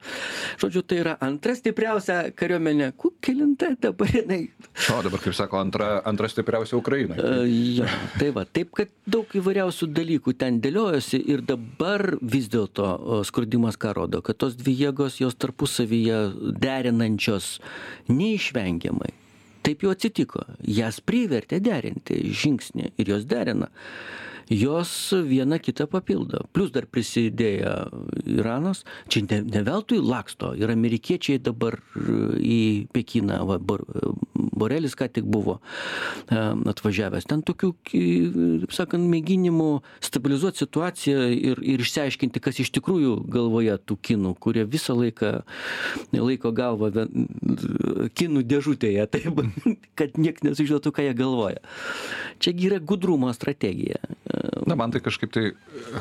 Žodžiu, 0.63 0.83
tai 0.89 1.01
yra 1.03 1.15
antra 1.25 1.55
stipriausia 1.59 2.19
kariuomenė. 2.39 2.93
Kelinta 3.25 3.71
dabar 3.81 4.11
jinai. 4.13 4.49
O 4.95 4.99
dabar, 5.05 5.23
kaip 5.23 5.37
sako, 5.37 5.61
antra, 5.61 5.91
antra 6.09 6.31
stipriausia 6.31 6.79
Ukrainoje. 6.79 7.23
E, 7.23 7.69
Jo, 7.79 7.87
tai 8.19 8.31
va, 8.35 8.45
taip 8.45 8.73
kad 8.77 8.91
daug 9.09 9.31
įvairiausių 9.37 9.89
dalykų 9.95 10.35
ten 10.39 10.61
dėliojosi 10.65 11.21
ir 11.33 11.43
dabar 11.47 12.05
vis 12.23 12.49
dėlto 12.53 13.23
skurdimas 13.29 13.79
ką 13.81 13.95
rodo, 13.97 14.23
kad 14.25 14.39
tos 14.41 14.57
dvi 14.59 14.75
jėgos 14.85 15.19
jos 15.21 15.37
tarpusavyje 15.41 16.21
derinančios 16.63 17.57
neišvengiamai. 18.11 19.13
Taip 19.67 19.83
jau 19.85 19.93
atsitiko. 19.93 20.45
Jas 20.65 21.03
privertė 21.05 21.59
derinti 21.61 22.23
žingsnį 22.33 22.93
ir 22.97 23.13
jos 23.13 23.27
derina. 23.29 23.69
Jos 24.51 25.13
viena 25.29 25.59
kitą 25.61 25.87
papildo. 25.91 26.45
Plus 26.57 26.71
dar 26.73 26.87
prisidėjo 26.89 27.73
Iranas. 28.25 28.85
Čia 29.13 29.25
ne, 29.27 29.41
ne 29.45 29.63
veltui 29.67 29.99
laksto. 30.01 30.55
Ir 30.57 30.71
amerikiečiai 30.73 31.41
dabar 31.43 31.77
į 32.41 32.89
Pekiną, 32.95 33.43
va, 33.49 33.59
Bor, 33.61 33.85
Borelis 34.35 34.97
ką 34.99 35.11
tik 35.13 35.27
buvo 35.29 35.59
atvažiavęs. 36.29 37.27
Ten 37.29 37.43
tokių, 37.47 37.73
ki- 37.85 38.07
taip 38.65 38.73
sakant, 38.75 39.05
mėginimų 39.13 39.69
stabilizuoti 40.05 40.65
situaciją 40.65 41.27
ir, 41.35 41.61
ir 41.63 41.85
išsiaiškinti, 41.85 42.41
kas 42.43 42.61
iš 42.65 42.73
tikrųjų 42.79 43.19
galvoje 43.33 43.77
tų 43.85 43.99
kinų, 44.09 44.35
kurie 44.43 44.65
visą 44.69 44.97
laiką 44.99 45.43
laiko 46.17 46.53
galvą 46.57 46.91
kinų 48.19 48.45
dėžutėje, 48.49 49.07
taip, 49.15 49.43
kad 49.99 50.17
niekas 50.19 50.47
nesužinotų, 50.49 50.95
ką 50.97 51.07
jie 51.09 51.15
galvoja. 51.19 51.61
Čiagi 52.43 52.71
yra 52.71 52.79
gudrumo 52.81 53.31
strategija. 53.35 54.01
Na, 54.69 54.77
man 54.77 54.93
tai 54.93 55.01
kažkaip 55.01 55.33
tai, 55.33 55.45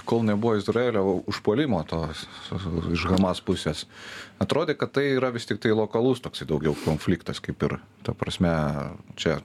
kol 0.10 0.25
nebuvo 0.27 0.58
Izraelio 0.60 1.21
užpuolimo 1.30 1.80
to 1.88 2.01
iš 2.91 3.06
Hamas 3.12 3.39
pusės, 3.45 3.86
atrodė, 4.43 4.75
kad 4.80 4.91
tai 4.97 5.06
yra 5.15 5.32
vis 5.36 5.47
tik 5.47 5.62
tai 5.63 5.71
lokalus 5.75 6.19
toksai 6.23 6.49
daugiau 6.49 6.75
konfliktas, 6.84 7.39
kaip 7.43 7.63
ir, 7.63 7.77
ta 8.03 8.15
prasme, 8.17 8.51
čia 9.15 9.39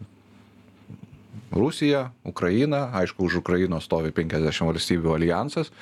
Rusija, 1.52 2.10
Ukraina, 2.24 2.88
aišku, 2.98 3.28
už 3.28 3.42
Ukrainos 3.42 3.86
stovi 3.86 4.12
50 4.16 4.66
valstybių 4.72 5.14
alijansas, 5.14 5.72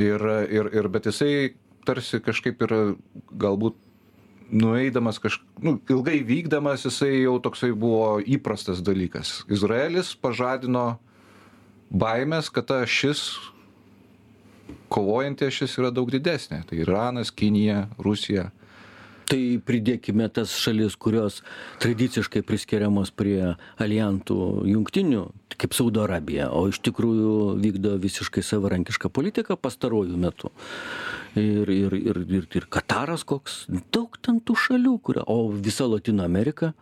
ir, 0.00 0.22
ir, 0.50 0.70
ir, 0.74 0.88
bet 0.92 1.08
jisai 1.10 1.54
tarsi 1.86 2.20
kažkaip 2.24 2.62
ir 2.66 2.76
galbūt 3.30 3.76
nueidamas 4.50 5.18
kaž... 5.22 5.40
Nu, 5.62 5.76
ilgai 5.90 6.20
vykdamas, 6.26 6.86
jisai 6.86 7.22
jau 7.24 7.36
toksai 7.42 7.72
buvo 7.76 8.16
įprastas 8.22 8.82
dalykas. 8.84 9.42
Izraelis 9.50 10.14
pažadino 10.18 10.96
baimės, 11.90 12.50
kad 12.52 12.68
ta 12.70 12.80
šis 12.86 13.28
kovojanti 14.92 15.50
šis 15.50 15.78
yra 15.80 15.90
daug 15.94 16.10
didesnė. 16.12 16.62
Tai 16.68 16.78
Iranas, 16.78 17.32
Kinija, 17.34 17.86
Rusija. 18.02 18.50
Tai 19.26 19.40
pridėkime 19.66 20.28
tas 20.30 20.52
šalis, 20.54 20.94
kurios 21.02 21.40
tradiciškai 21.82 22.44
priskiriamos 22.46 23.10
prie 23.10 23.56
alijantų 23.82 24.36
jungtinių, 24.70 25.24
kaip 25.58 25.74
Saudo 25.74 26.04
Arabija, 26.04 26.46
o 26.54 26.68
iš 26.70 26.78
tikrųjų 26.86 27.56
vykdo 27.58 27.96
visiškai 27.98 28.44
savarankišką 28.46 29.10
politiką 29.10 29.58
pastarojų 29.58 30.20
metų. 30.22 30.52
Ir, 31.36 31.68
ir, 31.68 31.92
ir, 31.92 32.20
ir, 32.32 32.46
ir 32.56 32.66
Kataras 32.72 33.24
koks, 33.28 33.64
daug 33.92 34.16
ten 34.24 34.38
tų 34.40 34.56
šalių, 34.62 34.94
kuria, 35.04 35.24
o 35.28 35.50
visa 35.52 35.84
Latino 35.88 36.24
Amerika, 36.24 36.72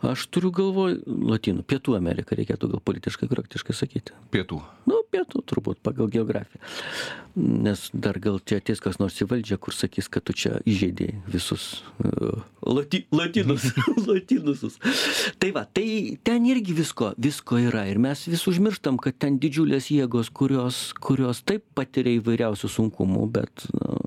aš 0.00 0.26
turiu 0.32 0.52
galvoj, 0.54 1.02
Latino, 1.04 1.64
Pietų 1.66 1.98
Amerika 1.98 2.38
reikėtų 2.38 2.72
gal 2.72 2.84
politiškai 2.84 3.28
korektiškai 3.28 3.76
sakyti. 3.76 4.16
Pietų. 4.32 4.62
Nu, 4.88 5.02
pietų 5.14 5.44
turbūt 5.48 5.80
pagal 5.84 6.10
geografiją. 6.12 6.62
Nes 7.34 7.88
dar 7.92 8.18
gal 8.22 8.38
čia 8.46 8.60
ateis 8.60 8.82
kas 8.82 9.00
nors 9.00 9.16
į 9.22 9.26
valdžią, 9.30 9.58
kur 9.62 9.74
sakys, 9.74 10.08
kad 10.12 10.22
tu 10.26 10.36
čia 10.38 10.60
įžeidėjai 10.70 11.16
visus 11.30 11.64
uh, 11.98 12.44
lati, 12.62 13.02
latinus. 13.14 13.66
latinusus. 14.06 14.78
Tai 15.42 15.50
va, 15.56 15.64
tai 15.66 16.16
ten 16.24 16.46
irgi 16.48 16.76
visko, 16.76 17.10
visko 17.20 17.58
yra. 17.60 17.84
Ir 17.90 17.98
mes 18.02 18.22
vis 18.30 18.44
užmirštam, 18.48 18.98
kad 19.02 19.18
ten 19.20 19.38
didžiulės 19.42 19.90
jėgos, 19.92 20.30
kurios, 20.34 20.78
kurios 21.02 21.42
taip 21.46 21.66
patiria 21.76 22.14
įvairiausių 22.20 22.70
sunkumų, 22.70 23.26
bet, 23.34 23.66
nu, 23.74 23.98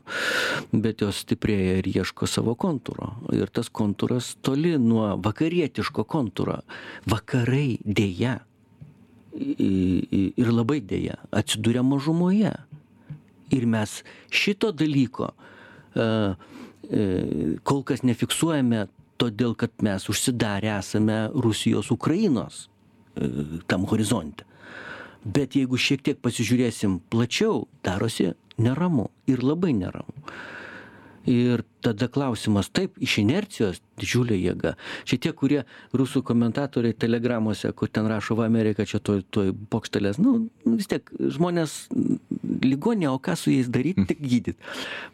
bet 0.71 1.03
jos 1.03 1.21
stiprėja 1.23 1.77
ir 1.81 1.89
ieško 1.91 2.27
savo 2.29 2.55
kontūro. 2.59 3.13
Ir 3.35 3.51
tas 3.53 3.69
kontūras 3.69 4.35
toli 4.45 4.75
nuo 4.81 5.13
vakarietiško 5.23 6.05
kontūro. 6.07 6.61
Vakarai 7.09 7.79
dėja 7.83 8.39
ir 9.37 10.49
labai 10.51 10.79
dėja 10.81 11.19
atsidūrė 11.35 11.83
mažumoje. 11.85 12.53
Ir 13.53 13.67
mes 13.69 14.01
šito 14.33 14.73
dalyko 14.75 15.29
e, 15.31 16.07
e, 16.91 17.03
kol 17.63 17.83
kas 17.87 18.03
nefiksuojame, 18.03 18.87
todėl 19.21 19.55
kad 19.57 19.71
mes 19.85 20.09
užsidarę 20.11 20.73
esame 20.77 21.27
Rusijos 21.31 21.91
Ukrainos 21.93 22.65
e, 23.15 23.29
tam 23.69 23.87
horizonte. 23.87 24.46
Bet 25.25 25.57
jeigu 25.57 25.79
šiek 25.79 26.03
tiek 26.05 26.19
pasižiūrėsim 26.23 26.99
plačiau, 27.11 27.65
darosi 27.85 28.33
neramu 28.57 29.09
ir 29.27 29.43
labai 29.43 29.73
neramu. 29.77 30.13
Ir 31.27 31.65
tada 31.83 32.07
klausimas, 32.07 32.69
taip, 32.71 32.93
iš 33.03 33.17
inercijos 33.19 33.81
didžiulė 33.99 34.37
jėga. 34.39 34.77
Čia 35.03 35.17
tie, 35.25 35.33
kurie 35.35 35.65
rusų 35.91 36.21
komentatoriai 36.23 36.95
telegramuose, 36.95 37.73
kur 37.75 37.91
ten 37.91 38.07
rašo, 38.07 38.37
va, 38.39 38.45
Amerika 38.47 38.85
čia 38.87 39.01
toj, 39.03 39.25
toj 39.35 39.51
pokštelės, 39.73 40.21
nu, 40.23 40.37
vis 40.63 40.87
tiek 40.87 41.11
žmonės 41.19 41.75
ligonė, 42.63 43.09
o 43.11 43.19
ką 43.19 43.35
su 43.35 43.51
jais 43.51 43.67
daryti, 43.67 44.07
tik 44.07 44.23
gydyti. 44.23 44.55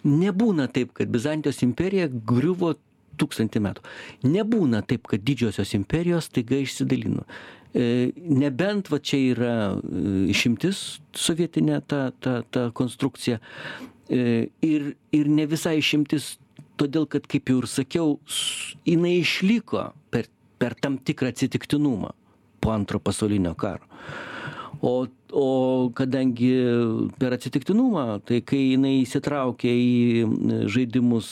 Nebūna 0.06 0.70
taip, 0.70 0.94
kad 1.00 1.10
Bizantijos 1.10 1.64
imperija 1.66 2.06
griuvo 2.14 2.76
tūkstantį 3.18 3.64
metų. 3.66 3.90
Nebūna 4.30 4.84
taip, 4.86 5.10
kad 5.10 5.26
didžiosios 5.26 5.74
imperijos 5.78 6.30
taiga 6.34 6.62
išsidalino. 6.62 7.26
E, 7.74 8.12
nebent 8.16 8.90
va 8.94 9.00
čia 9.02 9.20
yra 9.34 9.54
e, 9.74 10.04
išimtis 10.30 11.00
sovietinė 11.18 11.80
ta, 11.90 12.12
ta, 12.22 12.42
ta 12.46 12.68
konstrukcija. 12.78 13.40
E, 14.14 14.50
ir, 14.62 14.92
ir 15.16 15.30
ne 15.32 15.48
visai 15.50 15.80
išimtis, 15.80 16.36
todėl 16.78 17.08
kad, 17.10 17.26
kaip 17.30 17.50
jau 17.50 17.64
ir 17.64 17.70
sakiau, 17.70 18.18
jinai 18.86 19.16
išliko 19.24 19.88
per, 20.14 20.30
per 20.62 20.78
tam 20.78 21.00
tikrą 21.02 21.34
atsitiktinumą 21.34 22.14
po 22.62 22.76
antro 22.76 23.02
pasaulinio 23.02 23.56
karo. 23.58 23.90
O 24.84 25.08
o 25.34 25.90
kadangi 25.96 26.54
per 27.18 27.34
atsitiktinumą 27.34 28.22
tai 28.28 28.40
kai 28.46 28.60
jinai 28.74 28.94
įsitraukė 29.02 29.72
į 29.74 30.68
žaidimus 30.72 31.30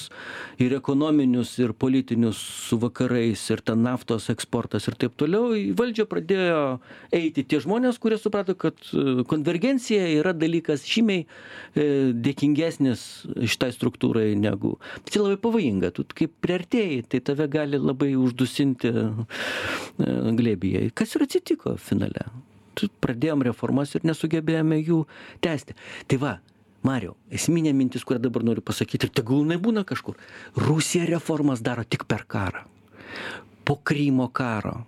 ir 0.62 0.74
ekonominius 0.78 1.54
ir 1.62 1.76
politinius 1.78 2.40
su 2.66 2.80
vakarais 2.82 3.44
ir 3.54 3.62
ten 3.66 3.84
naftos 3.86 4.30
eksportas 4.34 4.90
ir 4.90 4.98
taip 5.02 5.16
toliau 5.22 5.54
į 5.58 5.70
valdžią 5.78 6.08
pradėjo 6.10 6.64
eiti 7.14 7.46
tie 7.46 7.62
žmonės 7.62 8.02
kurie 8.02 8.18
suprato 8.18 8.58
kad 8.58 8.78
e, 8.90 9.22
konvergencija 9.30 10.10
yra 10.18 10.34
dalykas 10.34 10.86
žymiai 10.90 11.28
e, 11.28 11.88
dėkingesnis 12.18 13.06
šitai 13.54 13.70
struktūrai 13.76 14.32
negu. 14.40 14.78
Tai 15.06 15.28
labai 15.28 15.38
pavojinga 15.46 15.94
tu 15.94 16.08
kaip 16.10 16.34
priartėji 16.42 17.04
tai 17.12 17.22
tave 17.30 17.46
gali 17.54 17.78
labai 17.78 18.16
uždusinti 18.18 18.90
e, 18.90 19.10
glėbyje. 20.42 20.88
Kas 20.98 21.14
ir 21.16 21.30
atsitiko 21.30 21.78
finale 21.78 22.32
pradėjom 23.04 23.44
reformas 23.48 23.96
ir 23.96 24.06
nesugebėjome 24.08 24.80
jų 24.82 25.04
tęsti. 25.44 25.76
Tai 26.08 26.20
va, 26.22 26.34
Mario, 26.88 27.16
esminė 27.30 27.74
mintis, 27.78 28.06
kurią 28.08 28.24
dabar 28.24 28.46
noriu 28.46 28.64
pasakyti, 28.66 29.08
ir 29.08 29.16
tegul 29.22 29.44
jinai 29.44 29.60
būna 29.62 29.84
kažkur. 29.88 30.18
Rusija 30.58 31.06
reformas 31.10 31.62
daro 31.62 31.86
tik 31.86 32.08
per 32.10 32.26
karą. 32.30 32.66
Po 33.66 33.78
Krymo 33.86 34.30
karo 34.34 34.80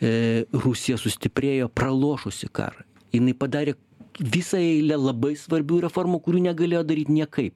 e, 0.00 0.44
Rusija 0.52 0.98
sustiprėjo 0.98 1.68
pralošusi 1.70 2.50
karą. 2.50 2.82
Jis 3.12 3.36
padarė 3.38 3.76
visą 4.18 4.58
eilę 4.58 4.96
labai 4.98 5.36
svarbių 5.38 5.84
reformų, 5.86 6.20
kurių 6.24 6.46
negalėjo 6.48 6.82
daryti 6.88 7.14
niekaip. 7.14 7.54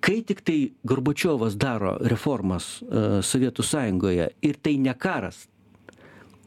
Kai 0.00 0.20
tik 0.26 0.40
tai 0.46 0.72
Gorbačiovas 0.86 1.56
daro 1.58 1.96
reformas 2.00 2.78
e, 2.82 3.20
Sovietų 3.22 3.64
sąjungoje 3.66 4.28
ir 4.46 4.58
tai 4.62 4.76
ne 4.80 4.94
karas, 4.94 5.46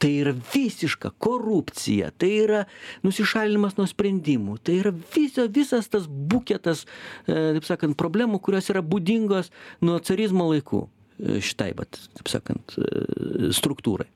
tai 0.02 0.16
yra 0.18 0.34
visiška 0.34 1.12
korupcija, 1.22 2.10
tai 2.18 2.32
yra 2.42 2.62
nusišalinimas 3.06 3.76
nuo 3.78 3.86
sprendimų, 3.90 4.58
tai 4.66 4.80
yra 4.80 4.94
visa, 5.14 5.46
visas 5.46 5.90
tas 5.94 6.08
buketas, 6.10 6.88
e, 7.28 7.36
taip 7.58 7.68
sakant, 7.68 7.98
problemų, 8.00 8.40
kurios 8.42 8.72
yra 8.74 8.82
būdingos 8.82 9.52
nuo 9.86 10.00
carizmo 10.02 10.48
laikų 10.50 10.82
e, 10.82 11.38
šitai, 11.46 11.70
bet, 11.78 12.00
taip 12.18 12.32
sakant, 12.34 12.74
e, 12.82 13.52
struktūrai. 13.54 14.08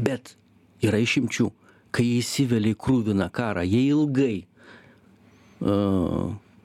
Bet 0.00 0.38
yra 0.82 1.02
išimčių, 1.04 1.50
kai 1.92 2.06
jie 2.06 2.22
įsivelia 2.22 2.72
į 2.72 2.78
krūviną 2.80 3.28
karą, 3.34 3.66
jie 3.68 3.84
ilgai 3.90 4.36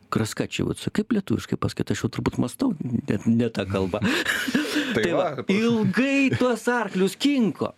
Kraskačievicą. 0.10 0.90
Kaip 0.96 1.12
lietuviškai 1.14 1.58
pasakyti, 1.62 1.94
aš 1.94 2.06
jau 2.06 2.10
turbūt 2.16 2.40
mastau, 2.42 2.72
ne, 2.82 3.18
ne 3.28 3.50
tą 3.54 3.68
kalbą. 3.70 4.00
tai, 4.96 5.04
tai 5.04 5.12
va, 5.14 5.28
ilgai 5.60 6.32
tuos 6.40 6.64
arklius 6.72 7.14
kinko 7.20 7.76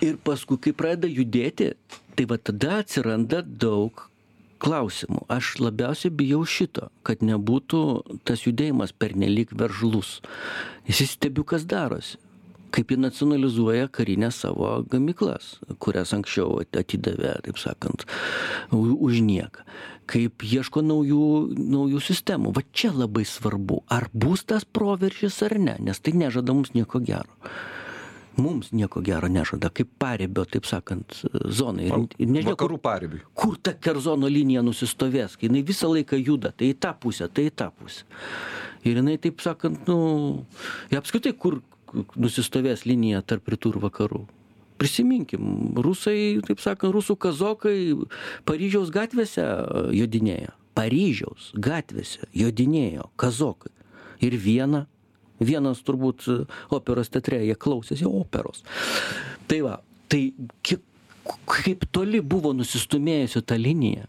ir 0.00 0.16
paskui 0.24 0.58
kai 0.62 0.72
pradeda 0.76 1.10
judėti 1.10 1.72
tai 2.16 2.26
va 2.30 2.38
tada 2.38 2.80
atsiranda 2.82 3.42
daug 3.42 4.08
klausimų. 4.62 5.24
Aš 5.32 5.56
labiausiai 5.62 6.12
bijau 6.14 6.42
šito 6.46 6.90
kad 7.06 7.22
nebūtų 7.26 7.82
tas 8.28 8.44
judėjimas 8.46 8.94
pernelyg 8.94 9.54
veržlus. 9.58 10.20
Nes 10.86 11.00
aš 11.02 11.16
stebiu 11.16 11.46
kas 11.48 11.66
darosi. 11.68 12.20
Kaip 12.72 12.88
jie 12.88 12.96
nacionalizuoja 12.96 13.90
karines 13.92 14.38
savo 14.40 14.78
gamyklas 14.88 15.58
kurias 15.82 16.14
anksčiau 16.16 16.62
atidavė 16.64 17.34
taip 17.44 17.60
sakant 17.60 18.06
už 18.72 19.20
nieką. 19.26 19.66
Kaip 20.08 20.44
ieško 20.46 20.80
naujų 20.84 21.26
naujų 21.58 22.00
sistemų. 22.00 22.54
Va 22.56 22.64
čia 22.72 22.94
labai 22.96 23.26
svarbu 23.28 23.82
ar 23.92 24.08
bus 24.14 24.46
tas 24.48 24.64
proveržis 24.64 25.42
ar 25.44 25.58
ne 25.60 25.76
nes 25.84 26.00
tai 26.00 26.16
nežada 26.16 26.56
mums 26.56 26.72
nieko 26.72 27.02
gero 27.04 27.52
mums 28.36 28.70
nieko 28.72 29.02
gero 29.04 29.28
nežada 29.28 29.70
kaip 29.74 29.90
paribio 30.00 30.44
taip 30.48 30.66
sakant 30.68 31.18
zonai. 31.52 31.88
Ir, 31.90 32.28
nežinau 32.28 32.54
vakarų 32.54 32.78
paribiui. 32.82 33.22
kur 33.34 33.58
ta 33.62 33.74
kerzono 33.74 34.30
linija 34.30 34.62
nusistovės 34.64 35.36
kai 35.36 35.48
jinai 35.48 35.64
visą 35.66 35.90
laiką 35.92 36.20
juda 36.20 36.52
tai 36.52 36.72
į 36.72 36.78
tą 36.80 36.94
pusę 37.00 37.28
tai 37.28 37.48
į 37.50 37.56
tą 37.56 37.70
pusę. 37.76 38.06
Ir 38.84 39.02
jinai 39.02 39.18
taip 39.22 39.42
sakant 39.44 39.88
nu 39.90 39.98
ir 40.90 41.02
apskritai 41.02 41.34
kur 41.36 41.60
nusistovės 42.16 42.86
linija 42.88 43.22
tarp 43.22 43.52
rytų 43.52 43.76
ir 43.76 43.82
vakarų? 43.84 44.24
Prisiminkim 44.80 45.76
rusai 45.84 46.40
taip 46.46 46.60
sakant 46.64 46.94
rusų 46.94 47.18
kazokai 47.20 47.76
paryžiaus 48.48 48.90
gatvėse 48.90 49.44
jodinėja 49.94 50.56
paryžiaus 50.76 51.52
gatvėse 51.54 52.28
jodinėjo 52.36 53.10
kazokai. 53.20 53.72
Ir 54.22 54.36
viena 54.38 54.86
vienas 55.46 55.82
turbūt 55.86 56.26
e, 56.30 56.38
operos 56.74 57.12
teatre 57.12 57.42
jie 57.44 57.56
klausėsi 57.58 58.08
operos. 58.08 58.64
Tai 59.50 59.60
va, 59.66 59.76
tai 60.12 60.24
kiek, 60.66 60.82
kaip 61.48 61.86
toli 61.94 62.22
buvo 62.24 62.54
nusistumėjusi 62.56 63.44
ta 63.46 63.58
linija. 63.60 64.08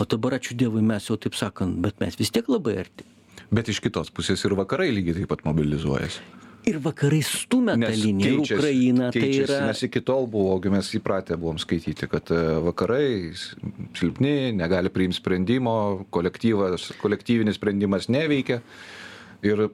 O 0.00 0.06
dabar 0.10 0.40
ačiū 0.40 0.56
Dievui 0.58 0.82
mes 0.82 1.06
jau 1.06 1.16
taip 1.20 1.36
sakant, 1.38 1.76
bet 1.82 2.00
mes 2.02 2.16
vis 2.18 2.32
tiek 2.34 2.48
labai 2.50 2.80
arti. 2.82 3.06
Bet 3.54 3.68
iš 3.70 3.78
kitos 3.84 4.10
pusės 4.14 4.42
ir 4.46 4.56
vakarai 4.58 4.90
lygiai 4.90 5.20
taip 5.20 5.30
pat 5.30 5.44
mobilizuojasi. 5.46 6.42
Ir 6.64 6.78
vakarai 6.80 7.20
stumia 7.28 7.74
tą 7.76 7.90
liniją, 7.92 8.30
ir 8.30 8.54
Ukraina 8.56 9.10
tai 9.12 9.28
yra. 9.42 9.58
Nes 9.68 9.82
iki 9.84 10.00
tol 10.00 10.24
buvo, 10.32 10.56
mes 10.72 10.88
įpratę 10.96 11.36
buvom 11.36 11.58
skaityti, 11.60 12.08
kad 12.08 12.32
e, 12.32 12.40
vakarai 12.64 13.34
silpni, 13.36 14.48
negali 14.56 14.88
priimti 14.92 15.18
sprendimo, 15.20 15.74
kolektyvinis 16.14 17.60
sprendimas 17.60 18.08
neveikia. 18.08 18.62
Ir 19.44 19.66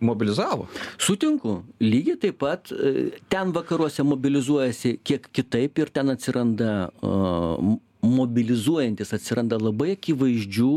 mobilizavo. 0.00 0.66
Sutinku, 0.98 1.60
lygiai 1.82 2.18
taip 2.20 2.40
pat 2.40 2.72
e, 2.72 3.10
ten 3.32 3.54
vakaruose 3.56 4.04
mobilizuojasi 4.06 4.98
kiek 5.04 5.28
kitaip 5.36 5.78
ir 5.78 5.92
ten 5.94 6.12
atsiranda 6.12 6.90
uh, 7.04 7.78
mobilizuojantis 8.00 9.12
atsiranda 9.16 9.58
labai 9.60 9.94
akivaizdžių 9.96 10.74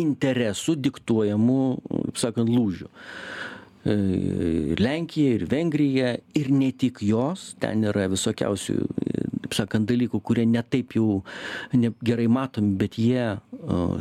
interesų 0.00 0.76
diktuojamų, 0.86 1.60
kaip 1.90 2.20
sakant, 2.20 2.50
lūžių. 2.50 2.88
E, 3.84 3.96
Lenkija, 4.80 5.36
ir 5.38 5.46
Vengrija, 5.50 6.14
ir 6.36 6.50
ne 6.52 6.70
tik 6.72 7.02
jos, 7.04 7.52
ten 7.60 7.84
yra 7.90 8.08
visokiausių 8.12 8.78
taip 9.54 9.68
sakant, 9.68 9.86
dalykų, 9.88 10.20
kurie 10.24 10.44
netaip 10.46 10.94
jau 10.96 11.22
ne, 11.72 11.92
gerai 12.04 12.26
matomi, 12.28 12.74
bet 12.78 12.98
jie 12.98 13.38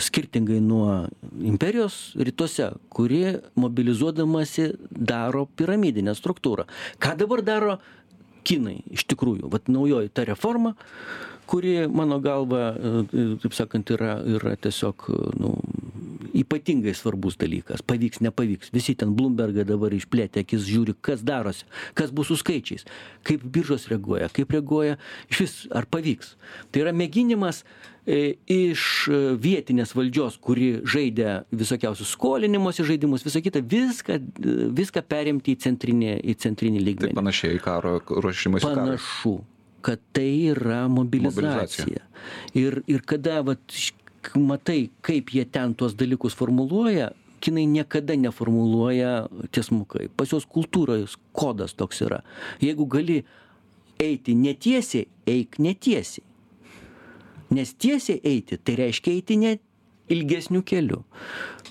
skirtingai 0.01 0.59
nuo 0.63 1.05
imperijos 1.45 2.13
rytuose, 2.17 2.71
kuri 2.89 3.37
mobilizuodamasi 3.59 4.71
daro 4.89 5.45
piramidinę 5.57 6.15
struktūrą. 6.17 6.65
Ką 6.99 7.17
dabar 7.19 7.43
daro 7.45 7.77
kinai 8.43 8.81
iš 8.91 9.05
tikrųjų? 9.11 9.51
Vat 9.53 9.69
naujoji 9.69 10.11
ta 10.13 10.25
reforma, 10.27 10.73
kuri 11.47 11.85
mano 11.91 12.19
galva, 12.23 12.73
taip 13.11 13.53
sakant, 13.53 13.93
yra, 13.93 14.17
yra 14.25 14.55
tiesiog 14.57 15.09
nu, 15.37 15.53
ypatingai 16.33 16.93
svarbus 16.97 17.37
dalykas. 17.39 17.83
Pavyks 17.85 18.21
nepavyks. 18.25 18.73
Visi 18.73 18.95
ten 18.97 19.13
blumbergai 19.17 19.65
dabar 19.67 19.93
išplėtę 19.93 20.43
akis 20.43 20.65
žiūri 20.67 20.97
kas 21.03 21.23
darosi 21.25 21.67
kas 21.97 22.11
bus 22.15 22.29
su 22.31 22.37
skaičiais 22.39 22.85
kaip 23.27 23.43
biržos 23.55 23.87
reaguoja 23.91 24.29
kaip 24.33 24.53
reaguoja 24.53 24.97
išvis 25.31 25.67
ar 25.75 25.87
pavyks. 25.89 26.35
Tai 26.71 26.83
yra 26.85 26.93
mėginimas 26.95 27.63
e, 28.05 28.35
iš 28.49 29.07
vietinės 29.43 29.95
valdžios 29.97 30.39
kuri 30.43 30.69
žaidė 30.83 31.43
visokiausius 31.53 32.13
skolinimosi 32.17 32.85
žaidimus 32.87 33.25
visa 33.27 33.43
kita 33.43 33.63
viską 33.63 34.19
viską 34.75 35.05
perimti 35.07 35.55
į 35.55 35.63
centrinį 35.67 36.19
į 36.33 36.37
centrinį 36.45 36.79
tai 36.79 36.87
lygmenį. 36.89 37.17
panašiai 37.21 37.57
į 37.57 37.63
karo 37.63 37.97
ruošimąsi 38.09 38.67
karui 38.67 38.93
panašu 38.93 39.39
kad 39.83 39.99
tai 40.15 40.29
yra 40.47 40.87
mobilizacija. 40.87 41.49
mobilizacija. 41.49 42.05
Ir, 42.55 42.79
ir 42.87 43.01
kada 43.03 43.41
vat, 43.43 43.59
matai 44.39 44.89
kaip 45.01 45.31
jie 45.33 45.45
ten 45.45 45.75
tuos 45.75 45.95
dalykus 45.99 46.35
formuluoja 46.35 47.11
kinai 47.43 47.65
niekada 47.67 48.15
neformuluoja 48.15 49.27
tiesmukai. 49.51 50.07
Pas 50.17 50.31
juos 50.31 50.45
kultūros 50.47 51.17
kodas 51.35 51.73
toks 51.75 51.99
yra. 52.05 52.21
Jeigu 52.63 52.87
gali 52.87 53.23
eiti 53.99 54.35
netiesiai 54.35 55.09
eik 55.27 55.59
netiesiai. 55.59 56.23
Nes 57.53 57.73
tiesiai 57.75 58.21
eiti 58.23 58.57
tai 58.57 58.77
reiškia 58.79 59.17
eiti 59.17 59.37
ne 59.41 59.57
ilgesniu 60.13 60.63
keliu. 60.63 61.03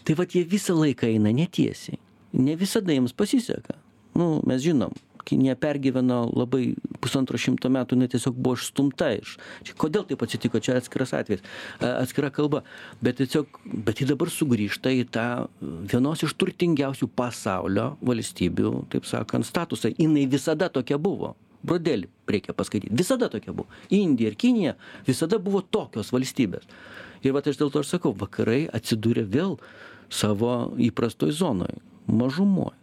Tai 0.05 0.19
vat 0.21 0.37
jie 0.37 0.45
visą 0.49 0.77
laiką 0.77 1.09
eina 1.09 1.33
netiesiai. 1.33 1.97
Ne 2.37 2.57
visada 2.61 2.93
jiems 2.93 3.17
pasiseka. 3.17 3.79
Nu 4.15 4.43
mes 4.47 4.61
žinom 4.65 4.93
kinija 5.29 5.57
pergyveno 5.61 6.25
labai 6.37 6.73
pusantro 7.03 7.39
šimto 7.41 7.71
metų 7.73 7.97
jinai 7.97 8.09
tiesiog 8.13 8.37
buvo 8.37 8.57
išstumta 8.59 9.11
iš. 9.19 9.37
Čia 9.67 9.77
kodėl 9.79 10.07
taip 10.09 10.25
atsitiko? 10.25 10.61
Čia 10.63 10.79
atskiras 10.81 11.15
atvejis. 11.17 11.45
Atskira 11.83 12.33
kalba. 12.35 12.63
Bet 13.05 13.21
tiesiog 13.21 13.61
bet 13.87 14.03
ji 14.03 14.09
dabar 14.11 14.33
sugrįžta 14.33 14.93
į 14.95 15.07
tą 15.15 15.29
vienos 15.63 16.25
iš 16.27 16.35
turtingiausių 16.41 17.09
pasaulio 17.17 17.93
valstybių 18.03 18.75
taip 18.93 19.09
sakant 19.09 19.49
statusą. 19.49 19.93
Jinai 19.99 20.27
visada 20.31 20.71
tokia 20.73 20.99
buvo. 21.03 21.35
Brodelį 21.63 22.09
reikia 22.27 22.55
paskaityt 22.59 22.91
visada 22.99 23.29
tokia 23.31 23.55
buvo. 23.55 23.69
Indija 23.95 24.33
ir 24.33 24.39
kinija 24.39 24.75
visada 25.07 25.39
buvo 25.39 25.63
tokios 25.63 26.11
valstybės. 26.15 26.67
Ir 27.23 27.37
vat 27.37 27.47
aš 27.47 27.61
dėl 27.61 27.71
to 27.71 27.85
ir 27.85 27.87
sakau 27.87 28.11
vakarai 28.19 28.65
atsidūrė 28.75 29.23
vėl 29.31 29.59
savo 30.13 30.73
įprastoj 30.83 31.31
zonoj 31.39 31.79
mažumoj 32.11 32.82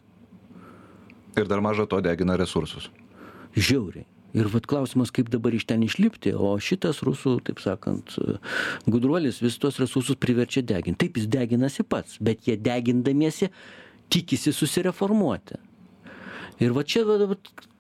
Ir 1.38 1.50
dar 1.50 1.62
maža 1.62 1.86
to 1.90 2.00
degina 2.02 2.38
resursus. 2.40 2.90
Žiauriai. 3.58 4.08
Ir 4.38 4.46
vat 4.54 4.68
klausimas, 4.70 5.10
kaip 5.10 5.32
dabar 5.34 5.56
iš 5.58 5.66
ten 5.70 5.82
išlipti, 5.82 6.36
o 6.38 6.52
šitas 6.62 7.02
rusų, 7.06 7.40
taip 7.48 7.62
sakant, 7.64 8.14
gudruolis 8.86 9.42
vis 9.42 9.58
tuos 9.58 9.80
resursus 9.82 10.20
priverčia 10.22 10.62
deginti. 10.62 11.00
Taip 11.08 11.18
jis 11.18 11.26
deginasi 11.34 11.86
pats, 11.86 12.20
bet 12.22 12.46
jie 12.46 12.54
degindamiesi 12.62 13.50
tikisi 14.14 14.54
susireformuoti. 14.54 15.58
Ir 16.62 16.78
va 16.78 16.86
čia 16.86 17.08
va, 17.08 17.34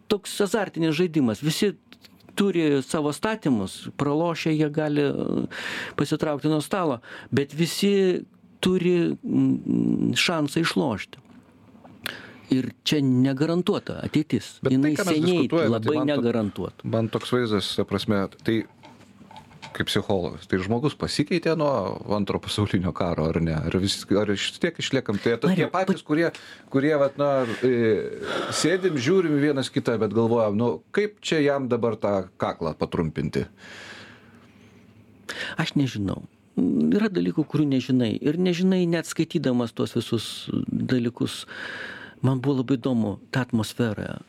toks 0.10 0.34
azartinis 0.48 0.98
žaidimas. 0.98 1.46
Visi 1.46 1.76
turi 2.40 2.82
savo 2.82 3.14
statymus, 3.14 3.84
pralošę 4.00 4.56
jie 4.56 4.74
gali 4.74 5.06
pasitraukti 6.00 6.50
nuo 6.50 6.64
stalo, 6.66 7.02
bet 7.30 7.54
visi 7.54 8.24
turi 8.64 9.14
šansą 10.18 10.66
išlošti 10.66 11.29
ir 12.54 12.72
čia 12.88 13.00
negarantuota 13.06 14.00
ateitis. 14.06 14.58
Bet 14.64 14.76
Jinai 14.76 14.96
tai, 14.98 15.06
seniai 15.14 15.48
labai 15.70 15.96
tai 16.02 16.06
negarantuota. 16.10 16.90
Man, 16.90 17.10
toks 17.14 17.34
vaizdas, 17.36 17.72
ta 17.78 17.86
prasme, 17.88 18.26
tai 18.44 18.62
kaip 19.76 19.90
psichologas, 19.90 20.48
tai 20.50 20.60
žmogus 20.64 20.96
pasikeitė 20.98 21.54
nuo 21.60 21.70
antro 22.16 22.40
pasaulinio 22.42 22.92
karo, 22.96 23.28
ar 23.30 23.38
ne? 23.44 23.54
Ar 23.70 23.78
vis, 23.82 24.00
ar 24.18 24.32
vis 24.34 24.50
tiek 24.62 24.80
išliekam? 24.82 25.20
Tai 25.22 25.36
tokie 25.44 25.68
patys, 25.72 26.02
kurie, 26.06 26.32
kurie 26.74 26.96
vat, 27.00 27.20
na, 27.22 27.46
e, 27.66 28.02
sėdim, 28.56 28.98
žiūrim 29.00 29.38
vienas 29.42 29.70
kitą, 29.74 30.00
bet 30.02 30.16
galvojam, 30.16 30.58
nu, 30.60 30.72
kaip 30.96 31.20
čia 31.22 31.44
jam 31.44 31.70
dabar 31.72 32.00
tą 32.02 32.16
kaklą 32.42 32.74
patrumpinti? 32.80 33.46
Aš 35.62 35.78
nežinau 35.78 36.26
yra 36.60 37.10
dalykų, 37.12 37.46
kurių 37.48 37.68
nežinai. 37.76 38.14
Ir 38.20 38.40
nežinai 38.42 38.84
net 38.90 39.10
skaitydamas 39.10 39.74
tuos 39.76 39.96
visus 39.98 40.26
dalykus 40.68 41.46
man 42.26 42.42
buvo 42.44 42.60
labai 42.60 42.78
įdomu 42.80 43.16
ta 43.32 43.46
atmosfera 43.48 44.20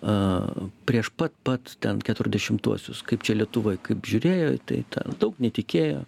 prieš 0.88 1.12
pat 1.16 1.34
pat 1.46 1.76
ten 1.82 2.02
keturiasdešimtuosius 2.04 3.04
kaip 3.06 3.26
čia 3.26 3.38
lietuvoj 3.40 3.80
kaip 3.86 4.06
žiūrėjo 4.06 4.56
tai 4.70 4.82
ten 4.94 5.16
daug 5.22 5.38
netikėjo 5.42 6.04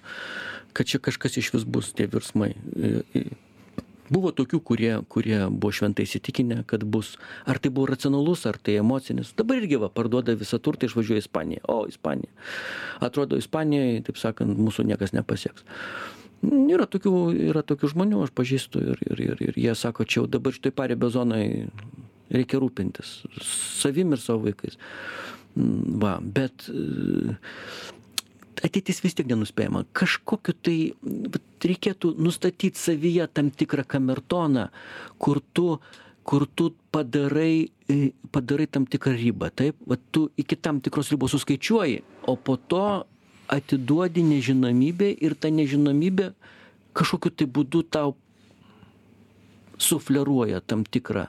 kad 0.73 0.87
čia 0.87 0.99
kažkas 0.99 1.37
išvis 1.37 1.65
bus 1.65 1.93
tie 1.97 2.09
virsmai. 2.11 2.55
Buvo 4.13 4.29
tokių 4.37 4.59
kurie 4.61 4.93
kurie 5.09 5.39
buvo 5.49 5.73
šventai 5.73 6.05
įsitikinę 6.05 6.63
kad 6.69 6.85
bus. 6.85 7.15
Ar 7.49 7.61
tai 7.63 7.71
buvo 7.73 7.89
racionalus 7.89 8.45
ar 8.49 8.59
tai 8.61 8.77
emocinis? 8.81 9.33
Dabar 9.37 9.63
irgi 9.63 9.81
va 9.81 9.89
parduoda 9.93 10.35
visą 10.37 10.61
turtą 10.61 10.89
išvažiuoja 10.89 11.23
į 11.23 11.25
ispaniją. 11.25 11.65
O 11.73 11.79
ispanija. 11.89 12.33
Atrodo 13.01 13.41
ispanijoj 13.41 14.03
taip 14.09 14.21
sakant 14.21 14.61
mūsų 14.61 14.85
niekas 14.91 15.17
nepasieks 15.17 15.65
yra 16.43 16.87
tokių 16.91 17.15
yra 17.51 17.63
tokių 17.67 17.93
žmonių 17.95 18.25
aš 18.27 18.33
pažįstu 18.35 18.83
ir 18.93 19.03
ir 19.07 19.23
ir 19.29 19.45
ir 19.49 19.59
jie 19.65 19.75
sako 19.79 20.05
čia 20.05 20.23
jau 20.23 20.31
dabar 20.31 20.55
šitoj 20.55 20.75
paribio 20.75 21.11
zonoj 21.13 21.69
reikia 22.33 22.61
rūpintis 22.63 23.21
savim 23.43 24.15
ir 24.15 24.23
savo 24.23 24.47
vaikais. 24.47 24.79
Va 26.03 26.17
bet 26.23 26.67
e, 26.73 27.35
ateitis 28.65 29.03
vis 29.05 29.17
tiek 29.19 29.29
nenuspėjama. 29.29 29.85
Kažkokiu 29.97 30.55
tai 30.65 30.77
vat 31.03 31.67
reikėtų 31.69 32.15
nustatyt 32.23 32.81
savyje 32.81 33.29
tam 33.37 33.51
tikrą 33.53 33.85
kamertoną 33.89 34.71
kur 35.23 35.43
tu 35.53 35.77
kur 36.23 36.47
tu 36.47 36.71
padarai 36.95 37.69
e, 37.91 38.13
padarai 38.33 38.69
tam 38.71 38.87
tikrą 38.87 39.15
ribą 39.19 39.51
taip? 39.55 39.77
Vat 39.87 40.01
tu 40.11 40.29
iki 40.39 40.57
tam 40.57 40.81
tikros 40.81 41.11
ribos 41.13 41.35
suskaičiuoji 41.37 42.03
o 42.31 42.37
po 42.37 42.57
to 42.57 42.87
atiduodi 43.49 44.25
nežinomybei 44.27 45.17
ir 45.21 45.35
ta 45.35 45.51
nežinomybė 45.53 46.33
kažkokiu 46.97 47.33
tai 47.35 47.47
būdu 47.49 47.83
tau 47.91 48.17
sufleruoja 49.83 50.61
tam 50.61 50.85
tikrą 50.85 51.27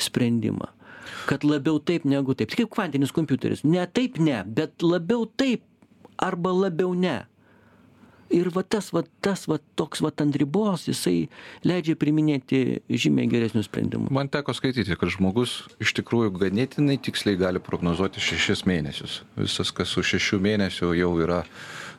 sprendimą. 0.00 0.70
Kad 1.26 1.44
labiau 1.44 1.80
taip 1.82 2.06
negu 2.08 2.34
taip. 2.38 2.52
Kaip 2.54 2.70
kvantinis 2.72 3.12
kompiuteris. 3.12 3.64
Ne 3.64 3.82
taip 3.86 4.20
ne, 4.22 4.40
bet 4.46 4.82
labiau 4.82 5.26
taip 5.26 5.64
arba 6.20 6.52
labiau 6.54 6.94
ne 6.94 7.24
ir 8.30 8.50
va 8.54 8.62
tas 8.62 8.90
va 8.94 9.02
tas 9.24 9.46
va 9.50 9.58
toks 9.78 10.02
vat 10.04 10.22
ant 10.22 10.36
ribos 10.38 10.86
jisai 10.88 11.28
leidžia 11.66 11.98
priiminėti 11.98 12.80
žymiai 12.88 13.28
geresnius 13.30 13.68
sprendimus. 13.68 14.12
Man 14.14 14.30
teko 14.32 14.54
skaityti 14.56 14.96
kad 14.98 15.12
žmogus 15.12 15.60
iš 15.82 15.94
tikrųjų 15.98 16.32
ganėtinai 16.38 16.98
tiksliai 17.02 17.38
gali 17.40 17.62
prognozuoti 17.62 18.22
šešis 18.22 18.64
mėnesius. 18.70 19.20
Visas 19.38 19.74
kas 19.74 19.96
už 20.00 20.14
šešių 20.14 20.40
mėnesių 20.46 20.94
jau 20.98 21.12
yra 21.22 21.42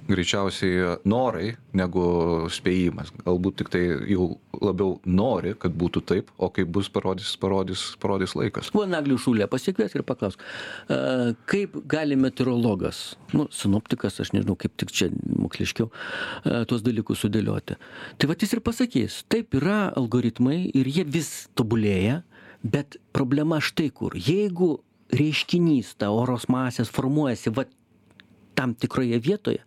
greičiausiai 0.09 0.97
norai 1.09 1.53
negu 1.77 2.03
spėjimas. 2.51 3.11
Galbūt 3.25 3.61
tiktai 3.61 3.83
jau 4.11 4.27
labiau 4.61 4.97
nori 5.05 5.53
kad 5.59 5.75
būtų 5.77 6.03
taip 6.07 6.31
o 6.37 6.49
kaip 6.53 6.71
bus 6.73 6.89
parodys 6.93 7.33
parodys 7.41 7.83
parodys 8.01 8.35
laikas. 8.37 8.71
Va 8.75 8.87
naglių 8.89 9.17
šulę 9.21 9.47
pasikvies 9.51 9.95
ir 9.95 10.05
paklausk 10.07 10.41
a, 10.41 11.31
kaip 11.49 11.77
gali 11.91 12.17
meteorologas 12.19 13.15
nu 13.35 13.47
sinoptikas 13.53 14.19
aš 14.23 14.33
nežinau 14.35 14.57
kaip 14.59 14.75
tik 14.81 14.93
čia 14.93 15.09
moksliškiau 15.13 15.89
a, 15.91 16.63
tuos 16.69 16.83
dalykus 16.85 17.23
sudėlioti. 17.25 17.77
Tai 18.17 18.31
vat 18.31 18.43
jis 18.43 18.57
ir 18.57 18.63
pasakys 18.65 19.21
taip 19.31 19.57
yra 19.57 19.87
algoritmai 19.97 20.63
ir 20.73 20.89
jie 20.89 21.05
vis 21.07 21.49
tobulėja 21.57 22.21
bet 22.61 22.97
problema 23.13 23.59
štai 23.61 23.89
kur. 23.89 24.15
Jeigu 24.15 24.79
reiškinys 25.11 25.95
ta 25.99 26.11
oros 26.13 26.47
masės 26.51 26.91
formuojasi 26.93 27.53
vat 27.55 27.71
tam 28.57 28.75
tikroje 28.77 29.19
vietoje, 29.23 29.61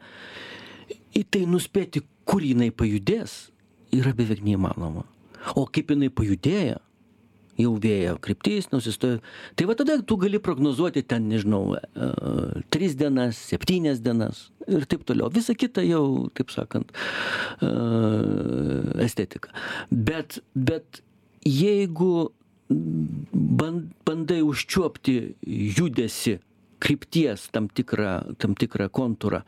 į 1.14 1.25
tai 1.31 1.44
nuspėti, 1.51 2.03
kur 2.29 2.44
jinai 2.44 2.70
pajudės, 2.75 3.53
yra 3.94 4.14
beveik 4.16 4.42
neįmanoma. 4.44 5.05
O 5.61 5.66
kaip 5.70 5.92
jinai 5.92 6.11
pajudėjo, 6.12 6.81
jau 7.61 7.75
vėjo 7.81 8.16
kryptis 8.23 8.70
nusistojo. 8.73 9.20
Tai 9.55 9.66
va 9.68 9.77
tada 9.79 9.99
tu 10.03 10.16
gali 10.20 10.40
prognozuoti 10.42 11.05
ten, 11.07 11.29
nežinau, 11.31 11.77
uh, 11.77 12.62
tris 12.75 12.97
dienas, 12.99 13.38
septynias 13.53 14.03
dienas 14.05 14.49
ir 14.66 14.87
taip 14.90 15.05
toliau. 15.07 15.31
Visa 15.35 15.55
kita 15.55 15.85
jau, 15.87 16.31
taip 16.35 16.51
sakant, 16.55 16.90
uh, 17.62 18.94
estetika. 19.05 19.53
Bet, 19.90 20.40
bet 20.55 21.03
jeigu 21.47 22.33
bandai 24.09 24.40
užčiuopti 24.42 25.37
judesi 25.77 26.38
krypties 26.85 27.49
tam 27.55 27.68
tikrą 27.73 28.37
tam 28.40 28.57
tikrą 28.59 28.90
kontūrą. 28.92 29.42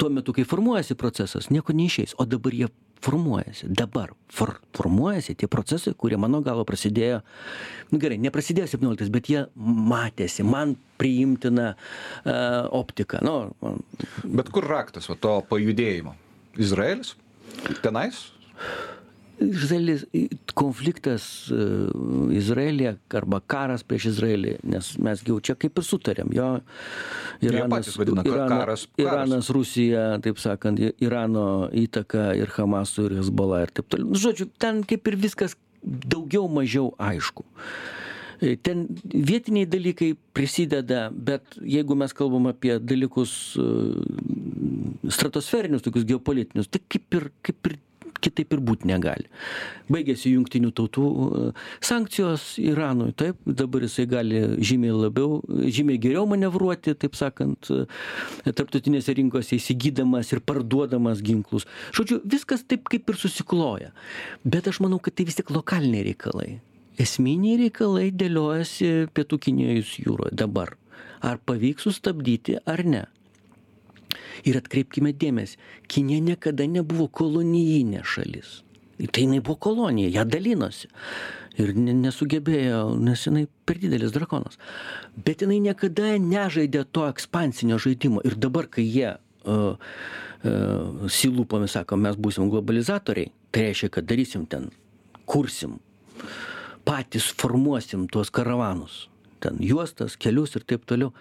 Tuo 0.00 0.12
metu 0.12 0.36
kai 0.36 0.46
formuojasi 0.48 0.96
procesas 0.98 1.50
nieko 1.52 1.76
neišeis. 1.76 2.16
O 2.18 2.26
dabar 2.28 2.56
jie 2.56 2.70
formuojasi. 3.04 3.68
Dabar 3.76 4.12
for 4.28 4.58
formuojasi 4.76 5.34
tie 5.40 5.48
procesai 5.48 5.94
kurie 5.96 6.18
mano 6.20 6.42
galva 6.44 6.66
prasidėjo 6.68 7.20
nu 7.92 8.00
gerai 8.00 8.18
neprasidėjo 8.20 8.68
septynioliktais 8.72 9.12
bet 9.12 9.30
jie 9.32 9.46
matėsi. 9.92 10.44
Man 10.44 10.76
priimtina 11.00 11.74
optika. 12.76 13.22
Nu 13.24 13.52
bet 14.24 14.52
kur 14.52 14.68
raktas 14.68 15.08
va 15.12 15.16
to 15.20 15.38
pajudėjimo? 15.52 16.16
Izraelis? 16.60 17.14
Tenais 17.84 18.30
Izraelis, 19.40 20.04
konfliktas 20.54 21.24
e, 21.50 21.54
Izraelija 22.36 22.94
arba 23.16 23.40
karas 23.40 23.82
prieš 23.86 24.10
Izraelį, 24.12 24.56
nes 24.68 24.90
mes 25.00 25.22
jau 25.26 25.38
čia 25.44 25.56
kaip 25.60 25.80
ir 25.80 25.86
sutarėm, 25.86 26.34
jo 26.36 26.48
Iranas, 27.44 27.94
vadina, 27.96 28.24
Irana, 28.26 28.60
karas, 28.60 28.84
karas. 28.84 28.86
Iranas, 29.00 29.50
Rusija, 29.56 30.04
taip 30.24 30.42
sakant, 30.42 30.82
Irano 31.00 31.70
įtaka 31.72 32.30
ir 32.38 32.52
Hamasų 32.56 33.08
ir 33.08 33.16
Hezbollah 33.22 33.64
ir 33.64 33.74
taip 33.74 33.88
toliau. 33.88 34.12
Nu, 34.12 34.20
žodžiu, 34.20 34.50
ten 34.60 34.84
kaip 34.88 35.08
ir 35.08 35.18
viskas 35.28 35.56
daugiau 35.80 36.44
mažiau 36.52 36.92
aišku. 37.00 37.46
E, 38.40 38.54
ten 38.56 38.86
vietiniai 39.04 39.68
dalykai 39.68 40.14
prisideda, 40.36 41.08
bet 41.12 41.56
jeigu 41.60 41.96
mes 41.96 42.12
kalbam 42.16 42.48
apie 42.52 42.78
dalykus 42.80 43.34
e, 43.60 43.68
stratosferinius, 45.12 45.84
tokius 45.84 46.08
geopolitinius, 46.08 46.68
tai 46.72 46.84
kaip 46.88 47.16
ir, 47.18 47.32
kaip 47.44 47.72
ir 47.72 47.80
kitaip 48.22 48.54
ir 48.56 48.62
būt 48.64 48.86
negali. 48.88 49.28
Baigėsi 49.90 50.34
jungtinių 50.34 50.70
tautų 50.76 51.06
e, 51.10 51.42
sankcijos 51.84 52.46
Iranui, 52.62 53.10
taip, 53.18 53.40
dabar 53.44 53.86
jisai 53.86 54.06
gali 54.10 54.42
žymiai 54.62 54.94
labiau, 54.94 55.40
žymiai 55.48 56.00
geriau 56.02 56.26
manevruoti, 56.30 56.94
taip 57.00 57.18
sakant, 57.18 57.70
e, 57.72 58.52
tarptautinėse 58.52 59.16
rinkose 59.18 59.56
įsigydamas 59.58 60.32
ir 60.34 60.44
parduodamas 60.46 61.24
ginklus. 61.26 61.68
Žodžiu, 61.96 62.22
viskas 62.24 62.64
taip 62.68 62.90
kaip 62.92 63.10
ir 63.10 63.20
susikloja. 63.20 63.94
Bet 64.44 64.70
aš 64.70 64.82
manau, 64.84 65.00
kad 65.02 65.16
tai 65.16 65.28
vis 65.28 65.40
tik 65.40 65.52
lokaliniai 65.54 66.10
reikalai 66.12 66.58
esminiai 67.00 67.56
reikalai 67.62 68.10
dėliojasi 68.12 69.08
pietų 69.16 69.38
kinijos 69.46 69.94
jūroje 70.02 70.34
dabar 70.36 70.74
ar 71.24 71.40
pavyks 71.46 71.86
sustabdyti 71.86 72.58
ar 72.68 72.82
ne 72.84 73.04
ir 74.44 74.58
atkreipkime 74.60 75.12
dėmesį 75.12 75.60
kinija 75.90 76.24
niekada 76.32 76.66
nebuvo 76.70 77.08
kolonijinė 77.08 78.02
šalis 78.06 78.60
tai 79.08 79.24
jinai 79.24 79.40
buvo 79.40 79.56
kolonija 79.56 80.10
ją 80.12 80.24
dalinosi 80.28 80.88
ir 81.60 81.72
ne, 81.76 81.94
nesugebėjo, 81.96 82.82
nes 83.00 83.26
jinai 83.26 83.44
per 83.66 83.80
didelis 83.80 84.14
drakonas. 84.14 84.58
Bet 85.16 85.44
jinai 85.44 85.60
niekada 85.64 86.14
nežaidė 86.22 86.86
to 86.92 87.06
ekspansinio 87.10 87.80
žaidimo. 87.82 88.22
Ir 88.24 88.36
dabar, 88.40 88.68
kai 88.70 88.84
jie 88.86 89.10
uh, 89.16 89.74
uh, 89.74 91.06
silūpomis 91.10 91.76
sako, 91.76 91.98
mes 92.00 92.16
būsim 92.20 92.50
globalizatoriai, 92.52 93.32
tai 93.52 93.68
reiškia, 93.68 93.92
kad 93.96 94.08
darysim 94.08 94.46
ten, 94.50 94.70
kursim, 95.28 95.78
patys 96.86 97.28
formuosim 97.36 98.08
tuos 98.08 98.32
karavanus 98.32 99.09
ten 99.42 99.60
juostas, 99.64 100.16
kelius 100.20 100.56
ir 100.58 100.64
taip 100.68 100.86
toliau. 100.88 101.12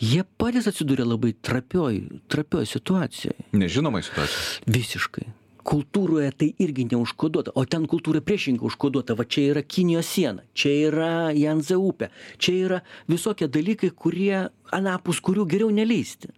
Jie 0.00 0.24
patys 0.40 0.68
atsidūrė 0.70 1.06
labai 1.06 1.34
trapioj, 1.48 2.04
trapioj 2.32 2.68
situacijoje. 2.72 3.50
Nežinomai 3.56 4.04
situacijoje. 4.06 4.64
Visiškai 4.78 5.28
kultūroje 5.66 6.30
tai 6.40 6.48
irgi 6.62 6.86
neužkoduota 6.92 7.54
o 7.58 7.64
ten 7.66 7.86
kultūra 7.90 8.22
priešingai 8.24 8.66
užkoduota 8.68 9.16
va 9.18 9.26
čia 9.26 9.48
yra 9.52 9.62
kinijos 9.66 10.10
siena 10.14 10.44
čia 10.54 10.74
yra 10.90 11.12
janza 11.34 11.78
upė 11.80 12.10
čia 12.38 12.54
yra 12.66 12.82
visokie 13.10 13.48
dalykai 13.50 13.90
kurie 14.04 14.44
anapus 14.78 15.18
kurių 15.26 15.46
geriau 15.50 15.72
neleisti 15.74 16.30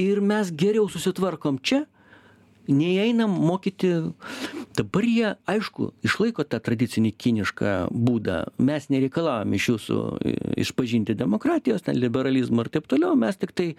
ir 0.00 0.22
mes 0.24 0.52
geriau 0.64 0.88
susitvarkom 0.92 1.60
čia 1.60 1.84
nei 2.68 2.98
einam 3.02 3.30
mokyti. 3.30 3.92
Dabar 4.76 5.06
jie 5.08 5.32
aišku 5.48 5.90
išlaiko 6.04 6.44
tą 6.44 6.60
tradicinį 6.60 7.12
kinišką 7.16 7.74
būdą. 7.90 8.42
Mes 8.60 8.88
nereikalaujam 8.92 9.54
iš 9.56 9.68
jūsų 9.72 10.00
išpažinti 10.64 11.16
demokratijos 11.16 11.86
ten 11.86 11.96
liberalizmo 12.00 12.64
ir 12.64 12.72
taip 12.74 12.88
toliau. 12.90 13.16
Mes 13.16 13.38
tiktai 13.40 13.70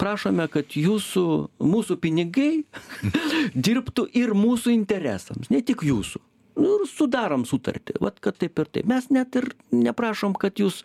prašome 0.00 0.48
kad 0.50 0.74
jūsų 0.74 1.26
mūsų 1.62 2.00
pinigai 2.02 2.64
dirbtų 3.68 4.08
ir 4.18 4.34
mūsų 4.34 4.74
interesams 4.74 5.52
ne 5.54 5.62
tik 5.62 5.86
jūsų. 5.86 6.22
Nu 6.60 6.80
ir 6.80 6.86
sudarom 6.90 7.46
sutartį. 7.48 7.96
Vat 8.02 8.18
kad 8.20 8.36
taip 8.40 8.58
ir 8.58 8.68
taip. 8.68 8.88
Mes 8.90 9.06
net 9.14 9.36
ir 9.38 9.52
neprašom 9.72 10.34
kad 10.36 10.58
jūs 10.60 10.82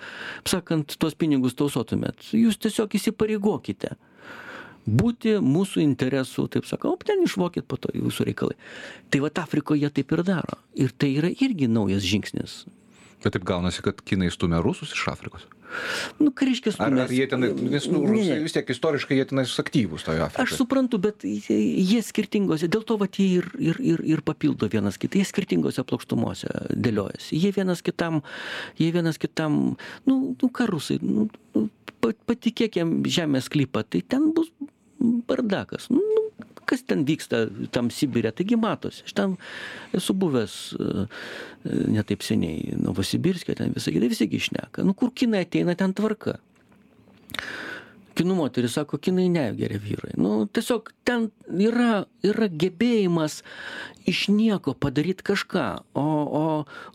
sakant 0.47 0.95
tuos 1.01 1.17
pinigus 1.17 1.57
tausotumėt. 1.57 2.29
Jūs 2.37 2.61
tiesiog 2.61 2.95
įsipareigokite 2.99 3.95
būti 4.85 5.37
mūsų 5.43 5.81
interesų, 5.83 6.47
taip 6.53 6.69
sakau, 6.69 6.95
ten 7.01 7.25
išmokit 7.25 7.67
po 7.67 7.79
to 7.81 7.91
jūsų 7.95 8.29
reikalai. 8.29 8.55
Tai 9.09 9.25
va 9.25 9.33
Afrikoje 9.41 9.89
taip 9.89 10.13
ir 10.15 10.23
daro. 10.25 10.61
Ir 10.77 10.93
tai 10.93 11.15
yra 11.19 11.33
irgi 11.33 11.69
naujas 11.71 12.05
žingsnis. 12.05 12.63
Bet 13.23 13.33
taip 13.33 13.45
gaunasi, 13.47 13.81
kad 13.85 14.01
kinai 14.05 14.29
stumia 14.33 14.61
rusus 14.61 14.93
iš 14.93 15.07
Afrikos. 15.09 15.47
Nu, 16.19 16.29
stumia? 16.31 17.03
Ar, 17.03 17.07
ar 17.07 17.11
jie 17.11 17.25
ten, 17.27 17.41
nes 17.41 17.87
nu, 17.89 18.03
rusai 18.07 18.37
vis 18.43 18.53
tiek 18.55 18.69
istoriškai 18.69 19.17
jie 19.17 19.25
tenais 19.31 19.53
aktyvūs 19.59 20.05
toje 20.05 20.21
Afrikoje. 20.23 20.45
Aš 20.45 20.59
suprantu, 20.61 20.99
bet 21.01 21.25
jie 21.25 22.01
skirtingose, 22.05 22.69
dėl 22.71 22.85
to, 22.87 22.99
kad 23.01 23.17
jie 23.19 23.41
ir, 23.41 23.49
ir, 23.57 23.79
ir, 23.81 24.03
ir 24.15 24.21
papildo 24.25 24.69
vienas 24.71 24.99
kitą, 25.01 25.19
jie 25.19 25.27
skirtingose 25.27 25.83
plokštumose 25.87 26.51
dėliojasi. 26.69 27.39
Jie 27.41 27.51
vienas 27.57 27.83
kitam, 27.85 28.21
jie 28.79 28.91
vienas 28.95 29.19
kitam, 29.21 29.75
nu, 30.05 30.19
nu 30.37 30.51
ką 30.53 30.69
rusai, 30.71 30.99
nu, 31.03 31.27
nu 31.57 31.67
patikėkim 32.05 32.99
žemės 33.09 33.49
klipą, 33.51 33.83
tai 33.89 34.05
ten 34.05 34.29
bus 34.37 34.53
bardakas. 34.99 35.89
Nu, 35.89 36.01
kas 36.65 36.83
ten 36.87 37.05
vyksta 37.07 37.45
tam 37.73 37.91
Sibirė, 37.93 38.31
taigi 38.35 38.57
matosi. 38.59 39.05
Aš 39.05 39.15
ten 39.17 39.37
esu 39.95 40.15
buvęs 40.17 40.57
e, 40.77 41.05
netaip 41.93 42.25
seniai 42.25 42.75
Novosibirskė, 42.81 43.57
ten 43.59 43.75
visai 43.75 43.95
kitai 43.95 44.11
visi 44.11 44.27
išneka. 44.39 44.85
Nu, 44.85 44.95
kur 44.97 45.13
kinai 45.15 45.45
ateina, 45.45 45.77
ten 45.77 45.93
tvarka. 45.95 46.39
Kinų 48.15 48.37
moteris 48.37 48.77
sako, 48.77 48.97
kinai 49.03 49.27
negeria 49.27 49.79
vyrai. 49.81 50.13
Nu, 50.15 50.45
tiesiog 50.47 50.93
ten 51.07 51.27
yra, 51.51 52.05
yra 52.23 52.47
gebėjimas 52.47 53.41
iš 54.07 54.29
nieko 54.31 54.71
padaryti 54.71 55.25
kažką, 55.27 55.65
o, 55.99 56.05
o 56.39 56.43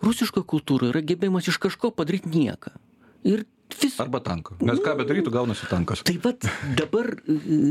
rusiško 0.05 0.46
kultūra 0.48 0.88
yra 0.94 1.05
gebėjimas 1.05 1.51
iš 1.53 1.61
kažko 1.61 1.92
padaryti 1.92 2.32
nieką. 2.32 2.72
Ir 3.28 3.44
vis... 3.78 3.98
Arba 4.02 4.20
tanką. 4.24 4.56
Nes 4.66 4.80
ką 4.84 4.96
bedarytų, 5.00 5.32
gaunasi 5.34 5.68
tankas. 5.70 6.04
Tai 6.06 6.16
vad 6.24 6.46
dabar, 6.78 7.12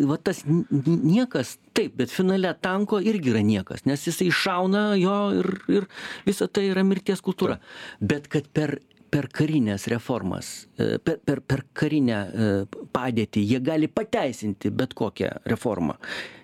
va 0.09 0.19
tas 0.21 0.43
niekas, 0.47 1.57
taip, 1.77 1.95
bet 1.99 2.13
finale 2.13 2.53
tanko 2.61 3.01
irgi 3.01 3.33
yra 3.33 3.43
niekas, 3.45 3.85
nes 3.89 4.05
jisai 4.07 4.29
šauna 4.33 4.85
jo 4.99 5.17
ir, 5.41 5.51
ir 5.79 5.89
visa 6.27 6.47
tai 6.47 6.69
yra 6.69 6.85
mirties 6.87 7.23
kultūra. 7.25 7.59
Taip. 7.59 8.07
Bet 8.13 8.31
kad 8.31 8.47
per 8.53 8.79
per 9.09 9.27
karinės 9.33 9.87
reformas, 9.91 10.67
e, 10.77 10.97
per, 11.01 11.19
per, 11.25 11.41
per 11.41 11.63
karinę 11.77 12.17
e, 12.17 12.49
padėtį 12.93 13.43
jie 13.51 13.59
gali 13.65 13.89
pateisinti 13.91 14.71
bet 14.73 14.93
kokią 14.97 15.31
reformą 15.49 15.97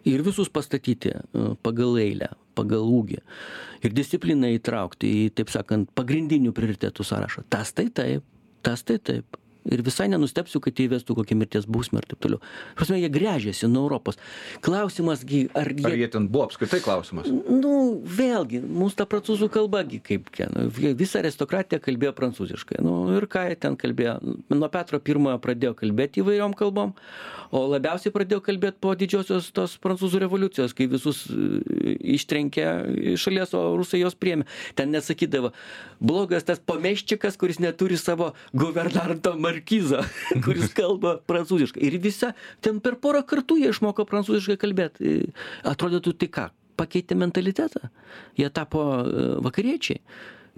ir 0.09 0.23
visus 0.25 0.49
pastatyti 0.53 1.13
e, 1.13 1.45
pagal 1.65 1.99
eilę, 2.01 2.31
pagal 2.57 2.87
ūgį 2.89 3.21
ir 3.85 3.95
discipliną 3.95 4.49
įtraukti 4.57 5.11
į, 5.21 5.23
taip 5.37 5.53
sakant, 5.53 5.91
pagrindinių 5.97 6.53
prioritetų 6.55 7.05
sąrašą. 7.05 7.45
Tas 7.53 7.73
tai 7.77 7.89
taip, 7.93 8.25
tas 8.65 8.85
tai 8.87 8.97
taip 8.97 9.37
ir 9.71 9.83
visai 9.85 10.07
nenustebsiu 10.11 10.61
kad 10.63 10.79
įvestų 10.81 11.17
kokią 11.19 11.37
mirties 11.39 11.67
bausmę 11.69 12.01
ir 12.01 12.09
taip 12.11 12.21
toliau. 12.23 12.41
Ta 12.41 12.81
prasme 12.81 12.99
jie 13.01 13.09
gręžiasi 13.13 13.69
nuo 13.71 13.85
europos. 13.85 14.19
Klausimas 14.65 15.25
gi 15.27 15.45
ar 15.57 15.71
jie 15.73 15.87
ar 15.89 15.97
jie 15.99 16.09
ten 16.13 16.27
buvo 16.31 16.47
apskritai 16.49 16.81
klausimas? 16.85 17.29
Nu 17.29 18.01
vėlgi 18.05 18.61
mums 18.65 18.97
ta 18.97 19.07
prancūzų 19.09 19.49
kalba 19.53 19.83
gi 19.89 20.01
kaip 20.05 20.29
čia 20.35 20.49
nu 20.53 20.67
visa 20.75 21.21
aristokratija 21.21 21.81
kalbėjo 21.83 22.13
prancūziškai. 22.17 22.81
Nu 22.85 23.17
ir 23.17 23.29
ką 23.31 23.47
jie 23.49 23.59
ten 23.59 23.79
kalbėjo? 23.79 24.19
Nuo 24.53 24.69
petro 24.73 25.01
pirmojo 25.01 25.39
pradėjo 25.43 25.75
kalbėt 25.81 26.21
įvairiom 26.21 26.55
kalbom 26.57 26.95
o 27.55 27.63
labiausiai 27.69 28.13
pradėjo 28.13 28.41
kalbėt 28.45 28.79
po 28.83 28.93
didžiosios 28.97 29.49
tos 29.55 29.75
prancūzų 29.83 30.21
revoliucijos 30.25 30.73
kai 30.77 30.87
visus 30.91 31.25
e, 31.29 31.95
ištrenkė 32.15 32.65
iš 33.13 33.25
šalies 33.27 33.53
o 33.57 33.63
rusai 33.79 34.01
juos 34.01 34.17
priėmė. 34.19 34.47
Ten 34.77 34.91
net 34.93 35.05
sakydavo 35.07 35.51
blogas 35.99 36.45
tas 36.47 36.59
pomeščikas 36.59 37.39
kuris 37.39 37.61
neturi 37.63 37.97
savo 38.01 38.33
guvernanto 38.53 39.35
markizą 39.55 40.03
kuris 40.45 40.73
kalba 40.75 41.17
prancūziškai. 41.27 41.83
Ir 41.83 41.97
visa 42.03 42.33
ten 42.61 42.79
per 42.83 42.99
porą 42.99 43.23
kartų 43.25 43.59
jie 43.61 43.71
išmoko 43.71 44.05
prancūziškai 44.05 44.57
kalbėt. 44.61 45.01
E, 45.01 45.31
atrodytų 45.63 46.15
tai 46.19 46.29
ką 46.29 46.45
pakeitė 46.75 47.15
mentalitetą? 47.15 47.89
Jie 48.37 48.49
tapo 48.49 48.83
e, 49.03 49.27
vakariečiai. 49.45 50.01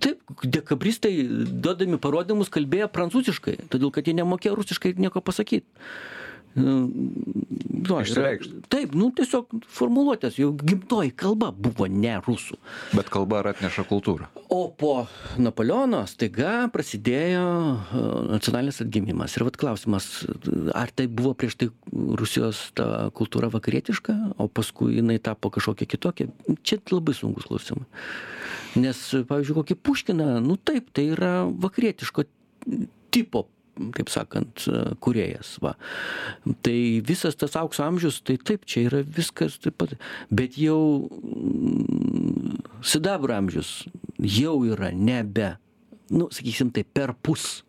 Taip 0.02 0.22
dekabristai 0.44 1.14
duodami 1.50 1.98
parodymus 1.98 2.52
kalbėjo 2.54 2.90
prancūziškai 2.94 3.56
todėl 3.74 3.90
kad 3.94 4.06
jie 4.06 4.14
nemokėjo 4.20 4.54
rusiškai 4.60 4.94
nieko 5.02 5.24
pasakyt 5.26 5.66
nu, 6.58 7.98
Išsireikšti. 8.02 8.62
Taip, 8.72 8.94
nu 8.98 9.10
tiesiog 9.16 9.54
formuluotės, 9.72 10.38
jau 10.42 10.50
gimtoji 10.58 11.14
kalba 11.18 11.52
buvo 11.54 11.88
ne 11.90 12.18
rusų. 12.26 12.58
Bet 12.98 13.12
kalba 13.14 13.42
ar 13.42 13.52
atneša 13.54 13.86
kultūrą. 13.88 14.30
O 14.54 14.68
po 14.74 14.94
Napoleono 15.42 16.02
staiga 16.10 16.68
prasidėjo 16.74 17.44
e, 17.48 18.04
nacionalinis 18.34 18.82
atgimimas. 18.84 19.36
Ir 19.38 19.46
vad 19.48 19.60
klausimas, 19.60 20.10
ar 20.78 20.92
tai 20.96 21.08
buvo 21.12 21.34
prieš 21.38 21.60
tai 21.62 21.70
Rusijos 21.92 22.64
ta 22.78 23.08
kultūra 23.16 23.52
vakarietiška, 23.54 24.18
o 24.42 24.50
paskui 24.50 24.98
jinai 24.98 25.20
tapo 25.24 25.52
kažkokia 25.54 25.90
kitokia. 25.94 26.32
Čia 26.64 26.82
labai 26.92 27.16
sunkus 27.18 27.48
klausimai. 27.50 27.86
Nes, 28.78 29.00
pavyzdžiui, 29.30 29.60
kokį 29.62 29.78
Puškiną, 29.88 30.32
nu 30.44 30.58
taip, 30.58 30.92
tai 30.96 31.10
yra 31.16 31.36
vakarietiško 31.48 32.28
tipo 33.14 33.48
kaip 33.96 34.12
sakant, 34.12 34.66
kuriejas. 35.04 35.56
Va. 35.64 35.76
Tai 36.66 36.78
visas 37.08 37.38
tas 37.40 37.56
aukso 37.60 37.86
amžius, 37.86 38.22
tai 38.26 38.38
taip, 38.38 38.66
čia 38.70 38.88
yra 38.90 39.04
viskas 39.04 39.60
taip 39.64 39.78
pat. 39.82 39.96
Bet 40.34 40.58
jau 40.62 40.80
mm, 41.08 42.58
sidabro 42.86 43.36
amžius 43.38 43.86
jau 44.18 44.60
yra 44.68 44.92
nebe, 44.94 45.56
nu, 46.14 46.30
sakysim, 46.34 46.74
tai 46.74 46.86
per 46.86 47.16
pus. 47.22 47.64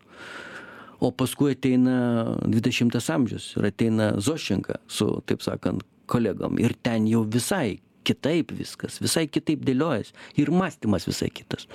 O 0.99 1.13
paskui 1.15 1.53
ateina 1.55 2.35
20 2.43 2.97
amžius 3.15 3.53
ir 3.55 3.69
ateina 3.69 4.09
Zošenka 4.19 4.81
su, 4.91 5.07
taip 5.31 5.45
sakant, 5.47 5.85
kolegom. 6.11 6.59
Ir 6.59 6.75
ten 6.83 7.07
jau 7.07 7.23
visai 7.23 7.79
kitaip 8.09 8.55
viskas, 8.57 8.99
visai 9.03 9.29
kitaip 9.31 9.63
dėliojas. 9.67 10.11
Ir 10.41 10.51
mąstymas 10.55 11.07
visai 11.09 11.31
kitas. 11.35 11.69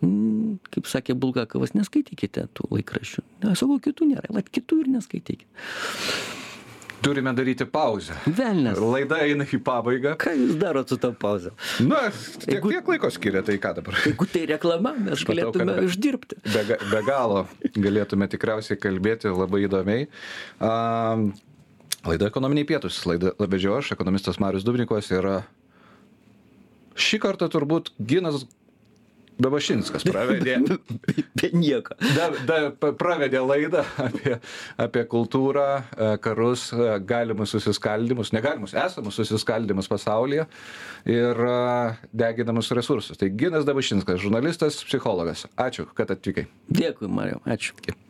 Mm, 0.00 0.58
kaip 0.72 0.88
sakė 0.88 1.16
Bulgakovas, 1.20 1.74
neskaitykite 1.76 2.46
tų 2.56 2.68
laikraščių. 2.72 3.24
Ne, 3.44 3.54
sakau, 3.58 3.80
kitų 3.84 4.12
nėra, 4.14 4.30
bet 4.36 4.48
kitų 4.52 4.84
ir 4.84 4.92
neskaitykite. 4.96 5.48
Turime 7.00 7.32
daryti 7.32 7.64
pauzę. 7.64 8.12
Velnes. 8.26 8.76
Laida 8.76 9.22
eina 9.24 9.46
į 9.48 9.60
pabaigą. 9.64 10.12
Ką 10.20 10.34
jūs 10.36 10.56
darote 10.60 10.92
su 10.92 10.98
tą 11.00 11.14
pauzę? 11.16 11.52
Na, 11.80 12.02
tiek, 12.12 12.58
jeigu, 12.58 12.72
tiek 12.74 12.90
laiko 12.92 13.08
skiria, 13.12 13.40
tai 13.46 13.56
ką 13.62 13.72
dabar? 13.78 13.96
Jeigu 14.04 14.26
tai 14.28 14.42
reklama, 14.50 14.92
mes 14.98 15.14
matau, 15.14 15.30
galėtume 15.30 15.76
be, 15.78 15.86
uždirbti. 15.88 16.40
Be, 16.44 16.76
be 16.76 17.00
galo 17.06 17.46
galėtume 17.72 18.28
tikriausiai 18.34 18.76
kalbėti 18.80 19.32
labai 19.32 19.62
įdomiai. 19.64 20.10
Um, 20.60 21.30
laida 22.04 22.28
ekonominiai 22.28 22.68
pietus. 22.68 23.00
Laida 23.08 23.32
vedžio 23.40 23.78
aš, 23.78 23.94
ekonomistas 23.96 24.40
Marius 24.42 24.68
Dubnikovas 24.68 25.08
ir 25.14 25.30
šį 27.00 27.22
kartą 27.24 27.48
turbūt 27.48 27.94
Ginas 27.96 28.44
Dabašinskas 29.40 30.04
pravedė, 30.08 30.58
Be 31.40 31.50
nieko. 31.56 31.96
da, 32.16 32.28
da, 32.48 32.58
pravedė 32.98 33.42
laidą 33.44 33.84
apie, 34.00 34.36
apie 34.80 35.04
kultūrą, 35.10 35.66
e, 35.80 36.10
karus, 36.24 36.68
e, 36.74 36.90
galimus 37.06 37.54
susiskaldimus, 37.56 38.34
negalimus, 38.36 38.74
esamus 38.76 39.20
susiskaldimus 39.20 39.90
pasaulyje 39.90 40.46
ir 41.08 41.44
e, 41.46 41.56
deginamus 42.24 42.70
resursus. 42.76 43.18
Tai 43.20 43.30
Ginas 43.40 43.66
Dabašinskas, 43.68 44.20
žurnalistas, 44.22 44.82
psichologas. 44.86 45.46
Ačiū, 45.60 45.88
kad 45.96 46.12
atvykai. 46.14 46.46
Dėkui, 46.70 47.10
Mariau. 47.10 47.42
Ačiū. 47.48 47.76